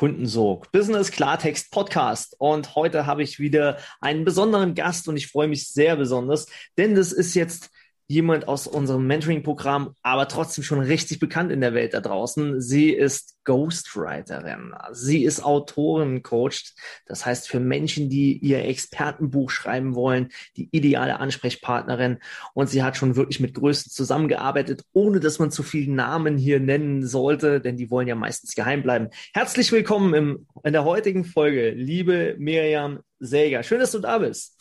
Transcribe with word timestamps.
Kundensog, 0.00 0.72
Business 0.72 1.10
Klartext 1.10 1.70
Podcast. 1.70 2.34
Und 2.38 2.74
heute 2.74 3.04
habe 3.04 3.22
ich 3.22 3.38
wieder 3.38 3.76
einen 4.00 4.24
besonderen 4.24 4.74
Gast 4.74 5.08
und 5.08 5.18
ich 5.18 5.26
freue 5.26 5.46
mich 5.46 5.68
sehr 5.68 5.94
besonders, 5.94 6.46
denn 6.78 6.94
das 6.94 7.12
ist 7.12 7.34
jetzt 7.34 7.68
jemand 8.10 8.48
aus 8.48 8.66
unserem 8.66 9.06
Mentoring-Programm, 9.06 9.94
aber 10.02 10.26
trotzdem 10.26 10.64
schon 10.64 10.80
richtig 10.80 11.20
bekannt 11.20 11.52
in 11.52 11.60
der 11.60 11.74
Welt 11.74 11.94
da 11.94 12.00
draußen. 12.00 12.60
Sie 12.60 12.90
ist 12.90 13.36
Ghostwriterin. 13.44 14.74
Sie 14.90 15.22
ist 15.22 15.44
Autorencoach. 15.44 16.74
Das 17.06 17.24
heißt, 17.24 17.46
für 17.46 17.60
Menschen, 17.60 18.10
die 18.10 18.36
ihr 18.38 18.64
Expertenbuch 18.64 19.50
schreiben 19.50 19.94
wollen, 19.94 20.30
die 20.56 20.68
ideale 20.72 21.20
Ansprechpartnerin. 21.20 22.18
Und 22.52 22.68
sie 22.68 22.82
hat 22.82 22.96
schon 22.96 23.14
wirklich 23.14 23.38
mit 23.38 23.54
Größen 23.54 23.92
zusammengearbeitet, 23.92 24.82
ohne 24.92 25.20
dass 25.20 25.38
man 25.38 25.52
zu 25.52 25.62
viele 25.62 25.92
Namen 25.92 26.36
hier 26.36 26.58
nennen 26.58 27.06
sollte, 27.06 27.60
denn 27.60 27.76
die 27.76 27.92
wollen 27.92 28.08
ja 28.08 28.16
meistens 28.16 28.56
geheim 28.56 28.82
bleiben. 28.82 29.10
Herzlich 29.34 29.70
willkommen 29.70 30.14
im, 30.14 30.46
in 30.64 30.72
der 30.72 30.84
heutigen 30.84 31.24
Folge, 31.24 31.70
liebe 31.70 32.34
Miriam 32.40 32.98
Säger. 33.20 33.62
Schön, 33.62 33.78
dass 33.78 33.92
du 33.92 34.00
da 34.00 34.18
bist. 34.18 34.59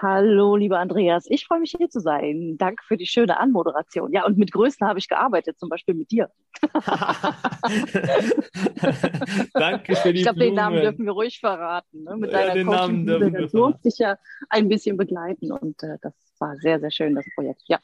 Hallo, 0.00 0.54
lieber 0.54 0.78
Andreas. 0.78 1.24
Ich 1.28 1.44
freue 1.44 1.58
mich 1.58 1.74
hier 1.76 1.90
zu 1.90 1.98
sein. 1.98 2.56
Danke 2.56 2.84
für 2.86 2.96
die 2.96 3.06
schöne 3.06 3.36
Anmoderation. 3.40 4.12
Ja, 4.12 4.26
und 4.26 4.38
mit 4.38 4.52
Größen 4.52 4.86
habe 4.86 5.00
ich 5.00 5.08
gearbeitet, 5.08 5.58
zum 5.58 5.68
Beispiel 5.68 5.96
mit 5.96 6.12
dir. 6.12 6.30
Danke 9.54 9.96
für 9.96 10.12
die 10.12 10.20
Ich 10.20 10.24
glaube, 10.24 10.38
den 10.38 10.54
Namen 10.54 10.80
dürfen 10.80 11.04
wir 11.04 11.10
ruhig 11.10 11.40
verraten. 11.40 12.04
Ne? 12.04 12.16
Mit 12.16 12.32
deiner 12.32 12.54
ja, 12.54 12.64
Coaching 12.64 13.06
das 13.32 13.52
lohnt 13.52 13.82
sich 13.82 13.98
ja 13.98 14.16
ein 14.50 14.68
bisschen 14.68 14.96
begleiten 14.96 15.50
und 15.50 15.82
äh, 15.82 15.98
das 16.00 16.14
war 16.38 16.54
sehr, 16.58 16.78
sehr 16.78 16.92
schön, 16.92 17.16
das 17.16 17.26
Projekt. 17.34 17.62
Ja. 17.66 17.80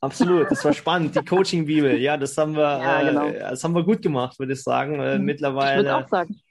Absolut, 0.00 0.50
das 0.50 0.64
war 0.64 0.72
spannend. 0.72 1.14
Die 1.14 1.24
Coaching-Bibel, 1.24 1.96
ja, 1.96 2.16
das 2.16 2.36
haben 2.36 2.56
wir, 2.56 2.62
ja, 2.82 3.08
genau. 3.08 3.28
äh, 3.28 3.38
das 3.38 3.62
haben 3.62 3.76
wir 3.76 3.84
gut 3.84 4.02
gemacht, 4.02 4.36
würde 4.40 4.54
ich 4.54 4.62
sagen. 4.64 4.98
Äh. 4.98 5.20
Mittlerweile. 5.20 5.82
Ich 5.82 5.86
würde 5.86 5.96
auch 5.96 6.08
sagen 6.08 6.42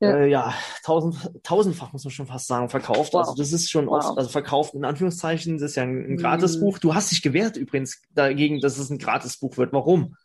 ja, 0.00 0.16
äh, 0.16 0.28
ja 0.28 0.54
tausend, 0.82 1.30
tausendfach 1.42 1.92
muss 1.92 2.04
man 2.04 2.10
schon 2.10 2.26
fast 2.26 2.46
sagen, 2.46 2.68
verkauft. 2.68 3.14
Also 3.14 3.18
wow. 3.18 3.28
Also 3.28 3.42
das 3.42 3.52
ist 3.52 3.70
schon 3.70 3.86
wow. 3.86 4.04
oft, 4.04 4.18
also 4.18 4.30
verkauft 4.30 4.74
in 4.74 4.84
Anführungszeichen, 4.84 5.58
das 5.58 5.70
ist 5.70 5.76
ja 5.76 5.84
ein, 5.84 6.04
ein 6.12 6.16
Gratisbuch. 6.16 6.76
Mhm. 6.76 6.80
Du 6.80 6.94
hast 6.94 7.10
dich 7.10 7.22
gewehrt 7.22 7.56
übrigens 7.56 8.02
dagegen, 8.14 8.60
dass 8.60 8.78
es 8.78 8.90
ein 8.90 8.98
Gratisbuch 8.98 9.56
wird. 9.56 9.72
Warum? 9.72 10.16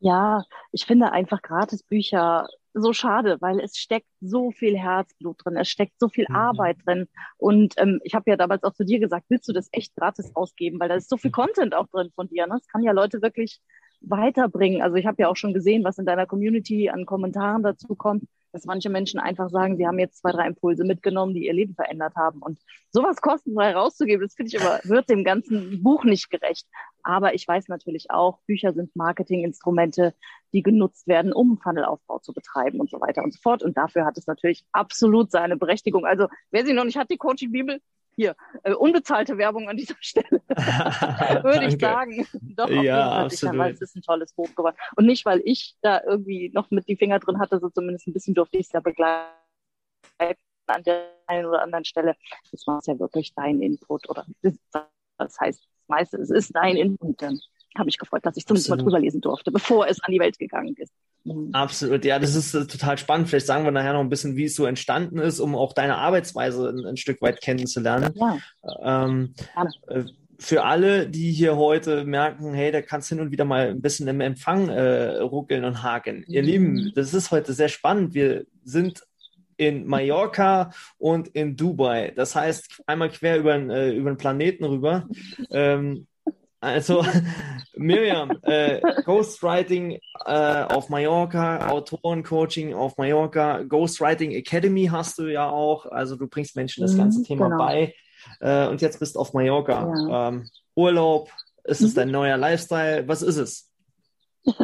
Ja, 0.00 0.44
ich 0.70 0.86
finde 0.86 1.12
einfach 1.12 1.42
Gratisbücher 1.42 2.46
so 2.74 2.92
schade, 2.92 3.38
weil 3.40 3.58
es 3.58 3.76
steckt 3.76 4.06
so 4.20 4.52
viel 4.52 4.78
Herzblut 4.78 5.44
drin, 5.44 5.56
es 5.56 5.68
steckt 5.68 5.98
so 5.98 6.08
viel 6.08 6.26
mhm. 6.28 6.36
Arbeit 6.36 6.76
drin. 6.84 7.08
Und 7.36 7.74
ähm, 7.78 8.00
ich 8.04 8.14
habe 8.14 8.30
ja 8.30 8.36
damals 8.36 8.62
auch 8.62 8.74
zu 8.74 8.84
dir 8.84 9.00
gesagt, 9.00 9.26
willst 9.28 9.48
du 9.48 9.52
das 9.52 9.68
echt 9.72 9.96
gratis 9.96 10.30
ausgeben? 10.34 10.78
Weil 10.78 10.88
da 10.88 10.94
ist 10.94 11.08
so 11.08 11.16
viel 11.16 11.30
mhm. 11.30 11.34
Content 11.34 11.74
auch 11.74 11.88
drin 11.88 12.10
von 12.14 12.28
dir. 12.28 12.46
Ne? 12.46 12.54
Das 12.54 12.68
kann 12.68 12.82
ja 12.82 12.92
Leute 12.92 13.22
wirklich 13.22 13.60
weiterbringen. 14.00 14.80
Also 14.80 14.96
ich 14.96 15.06
habe 15.06 15.20
ja 15.20 15.28
auch 15.28 15.36
schon 15.36 15.54
gesehen, 15.54 15.82
was 15.82 15.98
in 15.98 16.06
deiner 16.06 16.26
Community 16.26 16.88
an 16.88 17.04
Kommentaren 17.04 17.64
dazu 17.64 17.96
kommt 17.96 18.24
dass 18.52 18.64
manche 18.64 18.90
Menschen 18.90 19.20
einfach 19.20 19.50
sagen, 19.50 19.76
sie 19.76 19.86
haben 19.86 19.98
jetzt 19.98 20.18
zwei, 20.18 20.32
drei 20.32 20.46
Impulse 20.46 20.84
mitgenommen, 20.84 21.34
die 21.34 21.46
ihr 21.46 21.52
Leben 21.52 21.74
verändert 21.74 22.16
haben. 22.16 22.40
Und 22.40 22.58
sowas 22.90 23.20
kostenfrei 23.20 23.72
rauszugeben, 23.72 24.26
das 24.26 24.34
finde 24.34 24.54
ich 24.54 24.60
aber, 24.60 24.80
wird 24.84 25.10
dem 25.10 25.24
ganzen 25.24 25.82
Buch 25.82 26.04
nicht 26.04 26.30
gerecht. 26.30 26.66
Aber 27.02 27.34
ich 27.34 27.46
weiß 27.46 27.68
natürlich 27.68 28.10
auch, 28.10 28.38
Bücher 28.46 28.72
sind 28.72 28.94
Marketinginstrumente, 28.96 30.14
die 30.52 30.62
genutzt 30.62 31.06
werden, 31.06 31.32
um 31.32 31.58
Funnelaufbau 31.58 32.18
zu 32.18 32.32
betreiben 32.32 32.80
und 32.80 32.90
so 32.90 33.00
weiter 33.00 33.22
und 33.22 33.32
so 33.32 33.40
fort. 33.40 33.62
Und 33.62 33.76
dafür 33.76 34.04
hat 34.04 34.18
es 34.18 34.26
natürlich 34.26 34.64
absolut 34.72 35.30
seine 35.30 35.56
Berechtigung. 35.56 36.06
Also, 36.06 36.28
wer 36.50 36.64
sie 36.64 36.72
noch 36.72 36.84
nicht 36.84 36.98
hat, 36.98 37.10
die 37.10 37.18
Coaching-Bibel, 37.18 37.80
hier, 38.18 38.34
äh, 38.64 38.72
unbezahlte 38.72 39.38
Werbung 39.38 39.68
an 39.68 39.76
dieser 39.76 39.94
Stelle, 40.00 40.42
würde 41.44 41.66
ich 41.66 41.80
sagen. 41.80 42.26
Doch, 42.32 42.68
ja, 42.68 43.12
absolut. 43.22 43.58
weil 43.58 43.72
es 43.72 43.80
ist 43.80 43.94
ein 43.94 44.02
tolles 44.02 44.32
Buch 44.32 44.52
geworden. 44.56 44.76
Und 44.96 45.06
nicht, 45.06 45.24
weil 45.24 45.40
ich 45.44 45.76
da 45.82 46.02
irgendwie 46.04 46.50
noch 46.52 46.72
mit 46.72 46.88
die 46.88 46.96
Finger 46.96 47.20
drin 47.20 47.38
hatte, 47.38 47.60
so 47.60 47.70
zumindest 47.70 48.08
ein 48.08 48.12
bisschen 48.12 48.34
durfte 48.34 48.58
ich 48.58 48.66
es 48.66 48.72
ja 48.72 48.80
begleiten 48.80 49.30
an 50.66 50.82
der 50.82 51.12
einen 51.28 51.46
oder 51.46 51.62
anderen 51.62 51.84
Stelle. 51.84 52.16
Das 52.50 52.66
war 52.66 52.80
ja 52.84 52.98
wirklich 52.98 53.32
dein 53.34 53.62
Input 53.62 54.08
oder 54.10 54.26
das 54.42 55.38
heißt, 55.40 55.60
das 55.60 55.88
meiste, 55.88 56.16
es 56.18 56.30
ist 56.30 56.56
dein 56.56 56.76
Input. 56.76 57.22
Dann 57.22 57.38
habe 57.76 57.86
mich 57.86 57.98
gefreut, 57.98 58.24
dass 58.24 58.36
ich 58.36 58.46
zumindest 58.46 58.70
Absolut. 58.70 58.84
mal 58.84 58.90
drüber 58.90 59.00
lesen 59.00 59.20
durfte, 59.20 59.50
bevor 59.50 59.86
es 59.86 60.02
an 60.02 60.12
die 60.12 60.20
Welt 60.20 60.38
gegangen 60.38 60.74
ist. 60.76 60.92
Mhm. 61.24 61.50
Absolut, 61.52 62.04
ja, 62.04 62.18
das 62.18 62.34
ist 62.34 62.54
äh, 62.54 62.66
total 62.66 62.98
spannend. 62.98 63.28
Vielleicht 63.28 63.46
sagen 63.46 63.64
wir 63.64 63.70
nachher 63.70 63.92
noch 63.92 64.00
ein 64.00 64.08
bisschen, 64.08 64.36
wie 64.36 64.44
es 64.44 64.54
so 64.54 64.66
entstanden 64.66 65.18
ist, 65.18 65.40
um 65.40 65.54
auch 65.54 65.72
deine 65.72 65.96
Arbeitsweise 65.96 66.70
ein, 66.70 66.86
ein 66.86 66.96
Stück 66.96 67.20
weit 67.22 67.40
kennenzulernen. 67.40 68.14
Ja. 68.16 68.38
Ähm, 69.06 69.34
äh, 69.88 70.04
für 70.40 70.64
alle, 70.64 71.08
die 71.08 71.32
hier 71.32 71.56
heute 71.56 72.04
merken, 72.04 72.54
hey, 72.54 72.70
da 72.70 72.80
kannst 72.80 73.08
hin 73.08 73.20
und 73.20 73.32
wieder 73.32 73.44
mal 73.44 73.68
ein 73.68 73.80
bisschen 73.80 74.06
im 74.06 74.20
Empfang 74.20 74.68
äh, 74.68 75.18
ruckeln 75.18 75.64
und 75.64 75.82
haken. 75.82 76.18
Mhm. 76.18 76.34
Ihr 76.34 76.42
Lieben, 76.42 76.92
das 76.94 77.12
ist 77.12 77.30
heute 77.30 77.52
sehr 77.52 77.68
spannend. 77.68 78.14
Wir 78.14 78.46
sind 78.62 79.02
in 79.56 79.86
Mallorca 79.86 80.70
und 80.98 81.28
in 81.28 81.56
Dubai. 81.56 82.12
Das 82.14 82.36
heißt, 82.36 82.82
einmal 82.86 83.10
quer 83.10 83.38
über, 83.38 83.56
äh, 83.56 83.96
über 83.96 84.10
den 84.10 84.16
Planeten 84.16 84.64
rüber. 84.64 85.08
Ähm, 85.50 86.06
also, 86.60 87.04
Miriam, 87.76 88.32
äh, 88.42 88.80
Ghostwriting 89.04 89.98
äh, 90.24 90.62
auf 90.64 90.88
Mallorca, 90.88 91.68
Autorencoaching 91.68 92.74
auf 92.74 92.96
Mallorca, 92.96 93.62
Ghostwriting 93.62 94.32
Academy 94.32 94.86
hast 94.86 95.18
du 95.18 95.26
ja 95.26 95.48
auch. 95.48 95.86
Also, 95.86 96.16
du 96.16 96.26
bringst 96.26 96.56
Menschen 96.56 96.82
das 96.82 96.96
ganze 96.96 97.20
mhm, 97.20 97.24
Thema 97.24 97.48
genau. 97.48 97.58
bei. 97.58 97.94
Äh, 98.40 98.66
und 98.68 98.82
jetzt 98.82 98.98
bist 98.98 99.14
du 99.14 99.20
auf 99.20 99.34
Mallorca. 99.34 99.92
Ja. 100.08 100.28
Ähm, 100.28 100.48
Urlaub, 100.74 101.30
ist 101.64 101.80
es 101.80 101.92
mhm. 101.92 101.96
dein 101.96 102.10
neuer 102.10 102.36
Lifestyle? 102.36 103.06
Was 103.06 103.22
ist 103.22 103.36
es? 103.36 103.70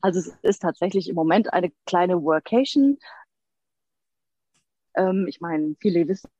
also, 0.00 0.18
es 0.18 0.32
ist 0.42 0.62
tatsächlich 0.62 1.08
im 1.08 1.14
Moment 1.14 1.52
eine 1.52 1.72
kleine 1.86 2.22
Workation. 2.22 2.98
Ähm, 4.96 5.26
ich 5.28 5.40
meine, 5.40 5.76
viele 5.80 6.08
wissen 6.08 6.30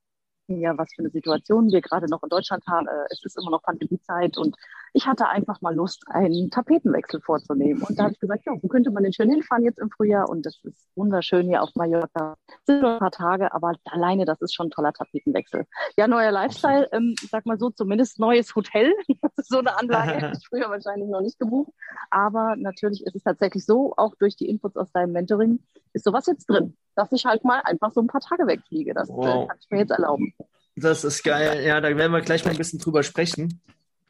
ja, 0.49 0.77
was 0.77 0.93
für 0.95 1.01
eine 1.01 1.11
Situation 1.11 1.71
wir 1.71 1.81
gerade 1.81 2.07
noch 2.07 2.23
in 2.23 2.29
Deutschland 2.29 2.65
haben. 2.67 2.87
Äh, 2.87 3.07
es 3.11 3.25
ist 3.25 3.39
immer 3.39 3.51
noch 3.51 3.63
Pandemiezeit 3.63 4.37
und 4.37 4.57
ich 4.93 5.07
hatte 5.07 5.29
einfach 5.29 5.61
mal 5.61 5.75
Lust, 5.75 6.05
einen 6.09 6.51
Tapetenwechsel 6.51 7.21
vorzunehmen. 7.21 7.83
Und 7.83 7.99
da 7.99 8.05
habe 8.05 8.13
ich 8.13 8.21
gesagt, 8.21 8.45
ja, 8.47 8.53
wo 8.61 8.69
könnte 8.69 8.91
man 8.91 9.03
denn 9.03 9.13
schön 9.13 9.31
hinfahren 9.31 9.65
jetzt 9.65 9.79
im 9.79 9.91
Frühjahr? 9.91 10.29
Und 10.29 10.45
das 10.47 10.61
ist 10.63 10.87
wunderschön 10.95 11.47
hier 11.47 11.63
auf 11.63 11.71
Mallorca. 11.75 12.37
Es 12.49 12.67
sind 12.67 12.83
nur 12.83 12.93
ein 12.93 12.99
paar 12.99 13.11
Tage, 13.11 13.53
aber 13.53 13.73
alleine, 13.87 14.25
das 14.25 14.41
ist 14.41 14.55
schon 14.55 14.69
ein 14.69 14.71
toller 14.71 14.93
Tapetenwechsel. 14.93 15.67
Ja, 15.97 16.07
neuer 16.07 16.31
Lifestyle, 16.31 16.89
ähm, 16.93 17.15
ich 17.23 17.31
sag 17.31 17.47
mal 17.47 17.59
so, 17.59 17.71
zumindest 17.71 18.19
neues 18.19 18.55
Hotel. 18.55 18.93
So 19.47 19.59
eine 19.59 19.77
Anlage, 19.77 20.13
hätte 20.13 20.39
ich 20.39 20.47
früher 20.49 20.71
wahrscheinlich 20.71 21.09
noch 21.09 21.21
nicht 21.21 21.39
gebucht. 21.39 21.71
Aber 22.11 22.55
natürlich 22.57 23.05
ist 23.05 23.15
es 23.15 23.23
tatsächlich 23.23 23.67
so, 23.67 23.93
auch 23.97 24.15
durch 24.15 24.37
die 24.37 24.49
Inputs 24.49 24.77
aus 24.77 24.91
deinem 24.93 25.13
Mentoring 25.13 25.61
ist 25.93 26.05
sowas 26.05 26.27
jetzt 26.27 26.47
drin, 26.49 26.77
dass 26.95 27.13
ich 27.13 27.25
halt 27.25 27.45
mal 27.45 27.61
einfach 27.65 27.93
so 27.93 28.01
ein 28.01 28.07
paar 28.07 28.21
Tage 28.21 28.47
wegfliege. 28.47 28.95
Das 28.95 29.09
äh, 29.09 29.13
wow. 29.13 29.49
kann 29.49 29.59
ich 29.61 29.71
mir 29.71 29.79
jetzt 29.79 29.91
erlauben. 29.91 30.35
Das 30.77 31.05
ist 31.05 31.23
geil. 31.23 31.65
Ja, 31.65 31.81
da 31.81 31.97
werden 31.97 32.13
wir 32.13 32.21
gleich 32.21 32.45
mal 32.45 32.51
ein 32.51 32.57
bisschen 32.57 32.81
drüber 32.81 33.03
sprechen 33.03 33.61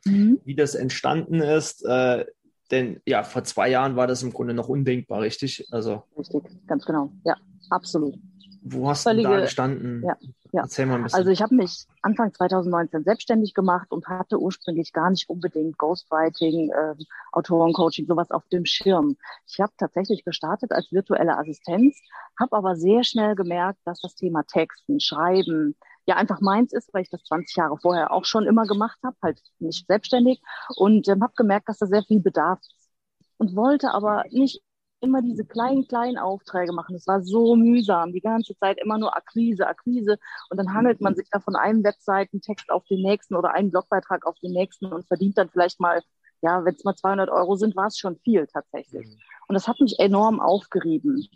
mhm. 0.05 0.41
wie 0.45 0.55
das 0.55 0.75
entstanden 0.75 1.41
ist. 1.41 1.85
Äh, 1.85 2.27
denn 2.71 3.01
ja, 3.07 3.23
vor 3.23 3.45
zwei 3.45 3.69
Jahren 3.69 3.97
war 3.97 4.07
das 4.07 4.23
im 4.23 4.33
Grunde 4.33 4.55
noch 4.55 4.69
undenkbar, 4.69 5.21
richtig? 5.21 5.67
Also, 5.71 6.03
richtig, 6.19 6.43
ganz 6.67 6.85
genau. 6.87 7.13
Ja, 7.25 7.37
absolut. 7.71 8.17
Wo 8.63 8.89
hast 8.89 9.03
Völlige, 9.03 9.29
du 9.29 9.35
da 9.35 9.41
gestanden? 9.43 10.03
Ja, 10.03 10.17
ja. 10.55 10.63
Erzähl 10.63 10.87
mal 10.87 10.97
ein 10.97 11.03
bisschen. 11.03 11.19
Also 11.19 11.33
ich 11.33 11.43
habe 11.43 11.53
mich 11.57 11.87
Anfang 12.03 12.33
2019 12.33 13.03
selbstständig 13.03 13.55
gemacht 13.55 13.91
und 13.91 14.07
hatte 14.07 14.39
ursprünglich 14.39 14.93
gar 14.93 15.11
nicht 15.11 15.29
unbedingt 15.29 15.77
Ghostwriting, 15.79 16.71
äh, 16.71 16.95
Autorencoaching, 17.33 18.07
sowas 18.07 18.31
auf 18.31 18.47
dem 18.53 18.65
Schirm. 18.65 19.17
Ich 19.49 19.59
habe 19.59 19.73
tatsächlich 19.77 20.25
gestartet 20.25 20.71
als 20.71 20.93
virtuelle 20.93 21.37
Assistenz, 21.37 21.99
habe 22.39 22.57
aber 22.57 22.77
sehr 22.77 23.03
schnell 23.03 23.35
gemerkt, 23.35 23.81
dass 23.85 24.01
das 24.01 24.15
Thema 24.15 24.45
Texten, 24.45 25.01
Schreiben, 25.01 25.75
ja 26.07 26.15
einfach 26.15 26.41
meins 26.41 26.73
ist, 26.73 26.95
weil 26.95 27.03
ich 27.03 27.11
das 27.11 27.25
20 27.25 27.57
Jahre 27.57 27.77
vorher 27.77 28.13
auch 28.13 28.25
schon 28.25 28.47
immer 28.47 28.67
gemacht 28.67 28.99
habe, 29.03 29.17
halt 29.23 29.41
nicht 29.59 29.89
selbstständig 29.89 30.41
und 30.77 31.09
ähm, 31.09 31.23
habe 31.25 31.33
gemerkt, 31.37 31.69
dass 31.69 31.79
da 31.79 31.87
sehr 31.87 32.05
viel 32.05 32.21
Bedarf 32.21 32.61
ist 32.61 32.91
und 33.39 33.57
wollte 33.57 33.91
aber 33.93 34.23
nicht 34.31 34.63
immer 35.05 35.23
diese 35.23 35.45
kleinen, 35.45 35.87
kleinen 35.87 36.19
Aufträge 36.19 36.73
machen. 36.73 36.97
Es 36.97 37.07
war 37.07 37.23
so 37.23 37.55
mühsam, 37.55 38.13
die 38.13 38.21
ganze 38.21 38.57
Zeit 38.57 38.79
immer 38.83 38.99
nur 38.99 39.17
Akquise, 39.17 39.67
Akquise. 39.67 40.19
Und 40.51 40.57
dann 40.57 40.75
handelt 40.75 41.01
man 41.01 41.15
sich 41.15 41.29
da 41.31 41.41
von 41.41 41.55
einem 41.55 41.85
Webseitentext 41.85 42.71
auf 42.71 42.85
den 42.87 43.03
nächsten 43.03 43.37
oder 43.37 43.53
einen 43.53 43.71
Blogbeitrag 43.71 44.27
auf 44.27 44.39
den 44.41 44.53
nächsten 44.53 44.87
und 44.87 45.07
verdient 45.07 45.39
dann 45.39 45.51
vielleicht 45.51 45.79
mal, 45.79 46.03
ja, 46.43 46.65
wenn 46.65 46.75
es 46.75 46.85
mal 46.85 46.97
200 46.97 47.31
Euro 47.31 47.57
sind, 47.57 47.77
war 47.77 47.87
es 47.87 47.99
schon 47.99 48.17
viel 48.19 48.47
tatsächlich. 48.47 49.07
Mhm. 49.07 49.21
Und 49.49 49.55
das 49.55 49.69
hat 49.69 49.79
mich 49.81 49.99
enorm 49.99 50.41
aufgerieben. 50.41 51.29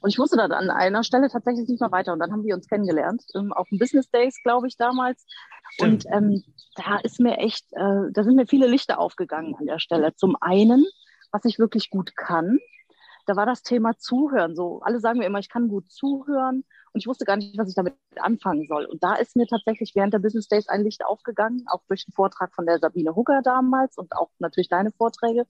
Und 0.00 0.10
ich 0.10 0.18
wusste 0.18 0.36
dann 0.36 0.52
an 0.52 0.68
einer 0.68 1.02
Stelle 1.02 1.30
tatsächlich 1.30 1.66
nicht 1.66 1.80
mehr 1.80 1.90
weiter. 1.90 2.12
Und 2.12 2.18
dann 2.18 2.30
haben 2.30 2.44
wir 2.44 2.54
uns 2.54 2.68
kennengelernt, 2.68 3.24
ähm, 3.34 3.52
auf 3.54 3.68
dem 3.70 3.78
Business 3.78 4.10
Days, 4.10 4.38
glaube 4.42 4.68
ich, 4.68 4.76
damals. 4.76 5.24
Stimmt. 5.70 6.04
Und 6.04 6.12
ähm, 6.14 6.44
da 6.76 6.98
ist 6.98 7.20
mir 7.20 7.38
echt, 7.38 7.64
äh, 7.72 8.10
da 8.12 8.22
sind 8.22 8.36
mir 8.36 8.46
viele 8.46 8.66
Lichter 8.66 8.98
aufgegangen 8.98 9.54
an 9.54 9.64
der 9.64 9.78
Stelle. 9.78 10.14
Zum 10.14 10.36
einen, 10.40 10.84
was 11.32 11.44
ich 11.46 11.58
wirklich 11.58 11.88
gut 11.88 12.16
kann, 12.16 12.58
da 13.26 13.36
war 13.36 13.46
das 13.46 13.62
Thema 13.62 13.96
Zuhören. 13.98 14.54
So, 14.54 14.80
alle 14.82 15.00
sagen 15.00 15.18
mir 15.18 15.26
immer, 15.26 15.38
ich 15.38 15.48
kann 15.48 15.68
gut 15.68 15.90
zuhören 15.90 16.64
und 16.92 17.00
ich 17.00 17.06
wusste 17.06 17.24
gar 17.24 17.36
nicht, 17.36 17.56
was 17.58 17.68
ich 17.68 17.74
damit 17.74 17.94
anfangen 18.16 18.66
soll. 18.66 18.84
Und 18.84 19.02
da 19.02 19.14
ist 19.14 19.36
mir 19.36 19.46
tatsächlich 19.46 19.94
während 19.94 20.14
der 20.14 20.18
Business 20.18 20.48
Days 20.48 20.68
ein 20.68 20.84
Licht 20.84 21.04
aufgegangen, 21.04 21.64
auch 21.68 21.82
durch 21.88 22.04
den 22.04 22.12
Vortrag 22.12 22.54
von 22.54 22.66
der 22.66 22.78
Sabine 22.78 23.16
Hugger 23.16 23.42
damals 23.42 23.98
und 23.98 24.14
auch 24.16 24.30
natürlich 24.38 24.68
deine 24.68 24.92
Vorträge. 24.92 25.46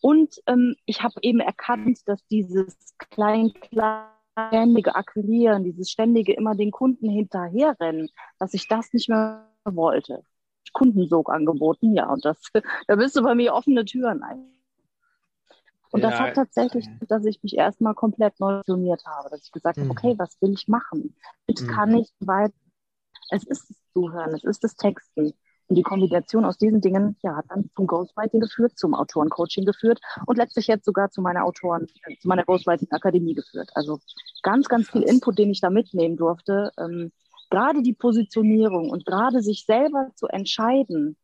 Und 0.00 0.36
ähm, 0.46 0.76
ich 0.86 1.02
habe 1.02 1.14
eben 1.22 1.40
erkannt, 1.40 2.00
dass 2.06 2.24
dieses 2.28 2.94
klein, 3.10 3.52
ständige 3.72 4.94
Akquirieren, 4.94 5.64
dieses 5.64 5.90
ständige 5.90 6.32
immer 6.34 6.54
den 6.54 6.70
Kunden 6.70 7.08
hinterherrennen, 7.10 8.08
dass 8.38 8.54
ich 8.54 8.68
das 8.68 8.92
nicht 8.92 9.08
mehr 9.08 9.48
wollte. 9.64 10.22
Kundensog 10.72 11.30
angeboten, 11.30 11.94
ja, 11.94 12.10
und 12.12 12.24
das, 12.24 12.40
da 12.86 12.96
bist 12.96 13.16
du 13.16 13.22
bei 13.22 13.34
mir 13.34 13.54
offene 13.54 13.84
Türen 13.84 14.22
ein. 14.22 14.52
Und 15.90 16.02
ja. 16.02 16.10
das 16.10 16.20
hat 16.20 16.34
tatsächlich, 16.34 16.86
dass 17.08 17.24
ich 17.24 17.42
mich 17.42 17.56
erstmal 17.56 17.94
komplett 17.94 18.38
neu 18.40 18.62
habe, 18.66 19.30
dass 19.30 19.44
ich 19.44 19.52
gesagt 19.52 19.76
mhm. 19.76 19.82
habe, 19.82 19.90
okay, 19.90 20.14
was 20.18 20.40
will 20.40 20.52
ich 20.52 20.68
machen? 20.68 21.16
Ich 21.46 21.60
mhm. 21.60 21.66
kann 21.68 21.90
nicht 21.90 22.12
weit, 22.20 22.52
es 23.30 23.44
ist 23.44 23.70
das 23.70 23.76
Zuhören, 23.92 24.34
es 24.34 24.44
ist 24.44 24.64
das 24.64 24.76
Texten. 24.76 25.32
Und 25.68 25.76
die 25.76 25.82
Kombination 25.82 26.46
aus 26.46 26.56
diesen 26.56 26.80
Dingen 26.80 27.16
ja, 27.22 27.36
hat 27.36 27.44
dann 27.50 27.70
zum 27.76 27.86
Ghostwriting 27.86 28.40
geführt, 28.40 28.78
zum 28.78 28.94
Autorencoaching 28.94 29.66
geführt 29.66 30.00
und 30.24 30.38
letztlich 30.38 30.66
jetzt 30.66 30.86
sogar 30.86 31.10
zu 31.10 31.20
meiner 31.20 31.44
Autoren, 31.44 31.86
zu 32.20 32.28
meiner 32.28 32.44
Ghostwriting 32.44 32.88
Akademie 32.90 33.34
geführt. 33.34 33.70
Also 33.74 34.00
ganz, 34.42 34.68
ganz 34.68 34.88
viel 34.88 35.02
Input, 35.02 35.38
den 35.38 35.50
ich 35.50 35.60
da 35.60 35.68
mitnehmen 35.68 36.16
durfte. 36.16 36.72
Ähm, 36.78 37.12
gerade 37.50 37.82
die 37.82 37.92
Positionierung 37.92 38.88
und 38.88 39.04
gerade 39.04 39.42
sich 39.42 39.64
selber 39.66 40.10
zu 40.14 40.26
entscheiden, 40.28 41.16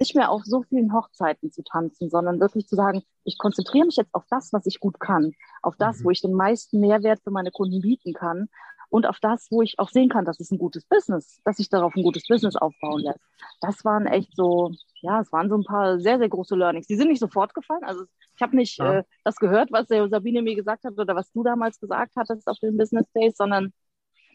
nicht 0.00 0.16
mehr 0.16 0.30
auf 0.30 0.42
so 0.44 0.62
vielen 0.62 0.92
Hochzeiten 0.92 1.52
zu 1.52 1.62
tanzen, 1.62 2.10
sondern 2.10 2.40
wirklich 2.40 2.66
zu 2.66 2.74
sagen, 2.74 3.02
ich 3.24 3.38
konzentriere 3.38 3.86
mich 3.86 3.96
jetzt 3.96 4.14
auf 4.14 4.24
das, 4.30 4.52
was 4.52 4.66
ich 4.66 4.80
gut 4.80 4.98
kann, 4.98 5.32
auf 5.62 5.76
das, 5.76 6.00
mhm. 6.00 6.04
wo 6.04 6.10
ich 6.10 6.22
den 6.22 6.32
meisten 6.32 6.80
Mehrwert 6.80 7.20
für 7.22 7.30
meine 7.30 7.50
Kunden 7.50 7.82
bieten 7.82 8.14
kann 8.14 8.48
und 8.88 9.06
auf 9.06 9.18
das, 9.20 9.46
wo 9.50 9.62
ich 9.62 9.78
auch 9.78 9.88
sehen 9.88 10.08
kann, 10.08 10.24
dass 10.24 10.40
es 10.40 10.50
ein 10.50 10.58
gutes 10.58 10.84
Business, 10.84 11.40
dass 11.44 11.58
sich 11.58 11.68
darauf 11.68 11.94
ein 11.94 12.02
gutes 12.02 12.26
Business 12.26 12.56
aufbauen 12.56 13.02
lässt. 13.02 13.20
Das 13.60 13.84
waren 13.84 14.06
echt 14.06 14.34
so, 14.34 14.72
ja, 15.02 15.20
es 15.20 15.30
waren 15.32 15.48
so 15.48 15.56
ein 15.56 15.64
paar 15.64 16.00
sehr, 16.00 16.18
sehr 16.18 16.28
große 16.28 16.56
Learnings. 16.56 16.86
Die 16.86 16.96
sind 16.96 17.08
nicht 17.08 17.20
sofort 17.20 17.54
gefallen. 17.54 17.84
Also 17.84 18.04
ich 18.34 18.42
habe 18.42 18.56
nicht 18.56 18.78
ja. 18.78 18.98
äh, 18.98 19.04
das 19.24 19.36
gehört, 19.36 19.70
was 19.70 19.86
der 19.86 20.08
Sabine 20.08 20.42
mir 20.42 20.56
gesagt 20.56 20.84
hat 20.84 20.98
oder 20.98 21.14
was 21.14 21.30
du 21.30 21.44
damals 21.44 21.78
gesagt 21.78 22.12
hattest 22.16 22.48
auf 22.48 22.58
den 22.58 22.76
Business 22.76 23.06
Days, 23.14 23.36
sondern 23.36 23.72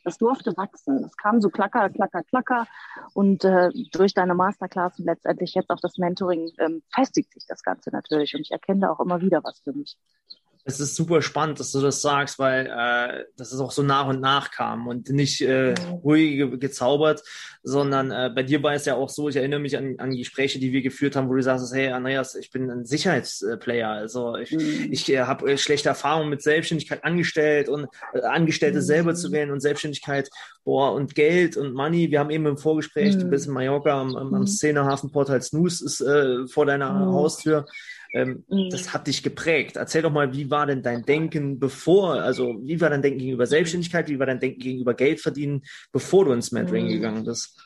das 0.05 0.17
durfte 0.17 0.55
wachsen. 0.55 1.03
Es 1.03 1.17
kam 1.17 1.41
so 1.41 1.49
klacker, 1.49 1.89
klacker, 1.89 2.23
klacker. 2.23 2.67
Und 3.13 3.43
äh, 3.43 3.69
durch 3.91 4.13
deine 4.13 4.35
Masterclass 4.35 4.99
und 4.99 5.05
letztendlich 5.05 5.55
jetzt 5.55 5.69
auch 5.69 5.79
das 5.81 5.97
Mentoring 5.97 6.51
ähm, 6.59 6.83
festigt 6.93 7.33
sich 7.33 7.45
das 7.47 7.63
Ganze 7.63 7.89
natürlich. 7.89 8.35
Und 8.35 8.41
ich 8.41 8.51
erkenne 8.51 8.81
da 8.81 8.91
auch 8.91 8.99
immer 8.99 9.19
wieder 9.21 9.43
was 9.43 9.59
für 9.59 9.73
mich. 9.73 9.97
Es 10.67 10.79
ist 10.79 10.95
super 10.95 11.21
spannend, 11.21 11.59
dass 11.59 11.71
du 11.71 11.79
das 11.79 12.01
sagst, 12.01 12.39
weil 12.39 12.65
äh, 12.65 13.25
das 13.37 13.53
ist 13.53 13.59
auch 13.59 13.71
so 13.71 13.83
nach 13.83 14.07
und 14.07 14.19
nach 14.19 14.49
kam 14.49 14.87
und 14.87 15.09
nicht 15.09 15.41
äh, 15.41 15.75
ruhig 16.03 16.37
ge 16.37 16.57
gezaubert, 16.57 17.21
sondern 17.61 18.09
äh, 18.09 18.31
bei 18.33 18.41
dir 18.41 18.63
war 18.63 18.73
es 18.73 18.85
ja 18.85 18.95
auch 18.95 19.09
so, 19.09 19.29
ich 19.29 19.35
erinnere 19.35 19.59
mich 19.59 19.77
an, 19.77 19.95
an 19.99 20.09
Gespräche, 20.15 20.57
die 20.57 20.71
wir 20.71 20.81
geführt 20.81 21.15
haben, 21.15 21.29
wo 21.29 21.35
du 21.35 21.43
sagst, 21.43 21.71
hey 21.71 21.89
Andreas, 21.89 22.33
ich 22.33 22.49
bin 22.49 22.71
ein 22.71 22.83
Sicherheitsplayer, 22.83 23.89
also 23.89 24.37
ich, 24.37 24.51
mhm. 24.51 24.89
ich 24.91 25.07
äh, 25.11 25.19
habe 25.19 25.51
äh, 25.51 25.57
schlechte 25.59 25.89
Erfahrungen 25.89 26.29
mit 26.29 26.41
Selbstständigkeit 26.41 27.03
angestellt 27.03 27.69
und 27.69 27.87
äh, 28.13 28.21
Angestellte 28.21 28.79
mhm. 28.79 28.83
selber 28.83 29.13
zu 29.13 29.31
werden 29.31 29.51
und 29.51 29.59
Selbstständigkeit, 29.59 30.31
boah, 30.65 30.93
und 30.93 31.15
Geld 31.15 31.55
und 31.55 31.73
Money. 31.73 32.11
Wir 32.11 32.19
haben 32.19 32.31
eben 32.31 32.45
im 32.47 32.57
Vorgespräch, 32.57 33.15
mhm. 33.15 33.19
du 33.19 33.25
bist 33.27 33.47
in 33.47 33.53
Mallorca 33.53 34.01
am, 34.01 34.15
am, 34.15 34.33
am 34.33 34.41
mhm. 34.41 34.47
Szenehafenportal 34.47 35.41
Snooze 35.41 35.85
ist 35.85 36.01
äh, 36.01 36.47
vor 36.47 36.65
deiner 36.65 36.91
mhm. 36.91 37.13
Haustür. 37.13 37.65
Ähm, 38.13 38.43
mhm. 38.49 38.69
Das 38.71 38.93
hat 38.93 39.07
dich 39.07 39.23
geprägt. 39.23 39.77
Erzähl 39.77 40.01
doch 40.01 40.11
mal, 40.11 40.33
wie 40.33 40.49
war 40.49 40.65
denn 40.65 40.81
dein 40.81 41.03
Denken 41.03 41.59
bevor, 41.59 42.15
also 42.15 42.59
wie 42.63 42.81
war 42.81 42.89
dein 42.89 43.01
Denken 43.01 43.19
gegenüber 43.19 43.45
Selbstständigkeit, 43.45 44.09
wie 44.09 44.19
war 44.19 44.25
dein 44.25 44.39
Denken 44.39 44.59
gegenüber 44.59 44.95
Geld 44.95 45.21
verdienen, 45.21 45.61
bevor 45.91 46.25
du 46.25 46.33
ins 46.33 46.51
Mentoring 46.51 46.87
mhm. 46.87 46.89
gegangen 46.89 47.23
bist? 47.23 47.61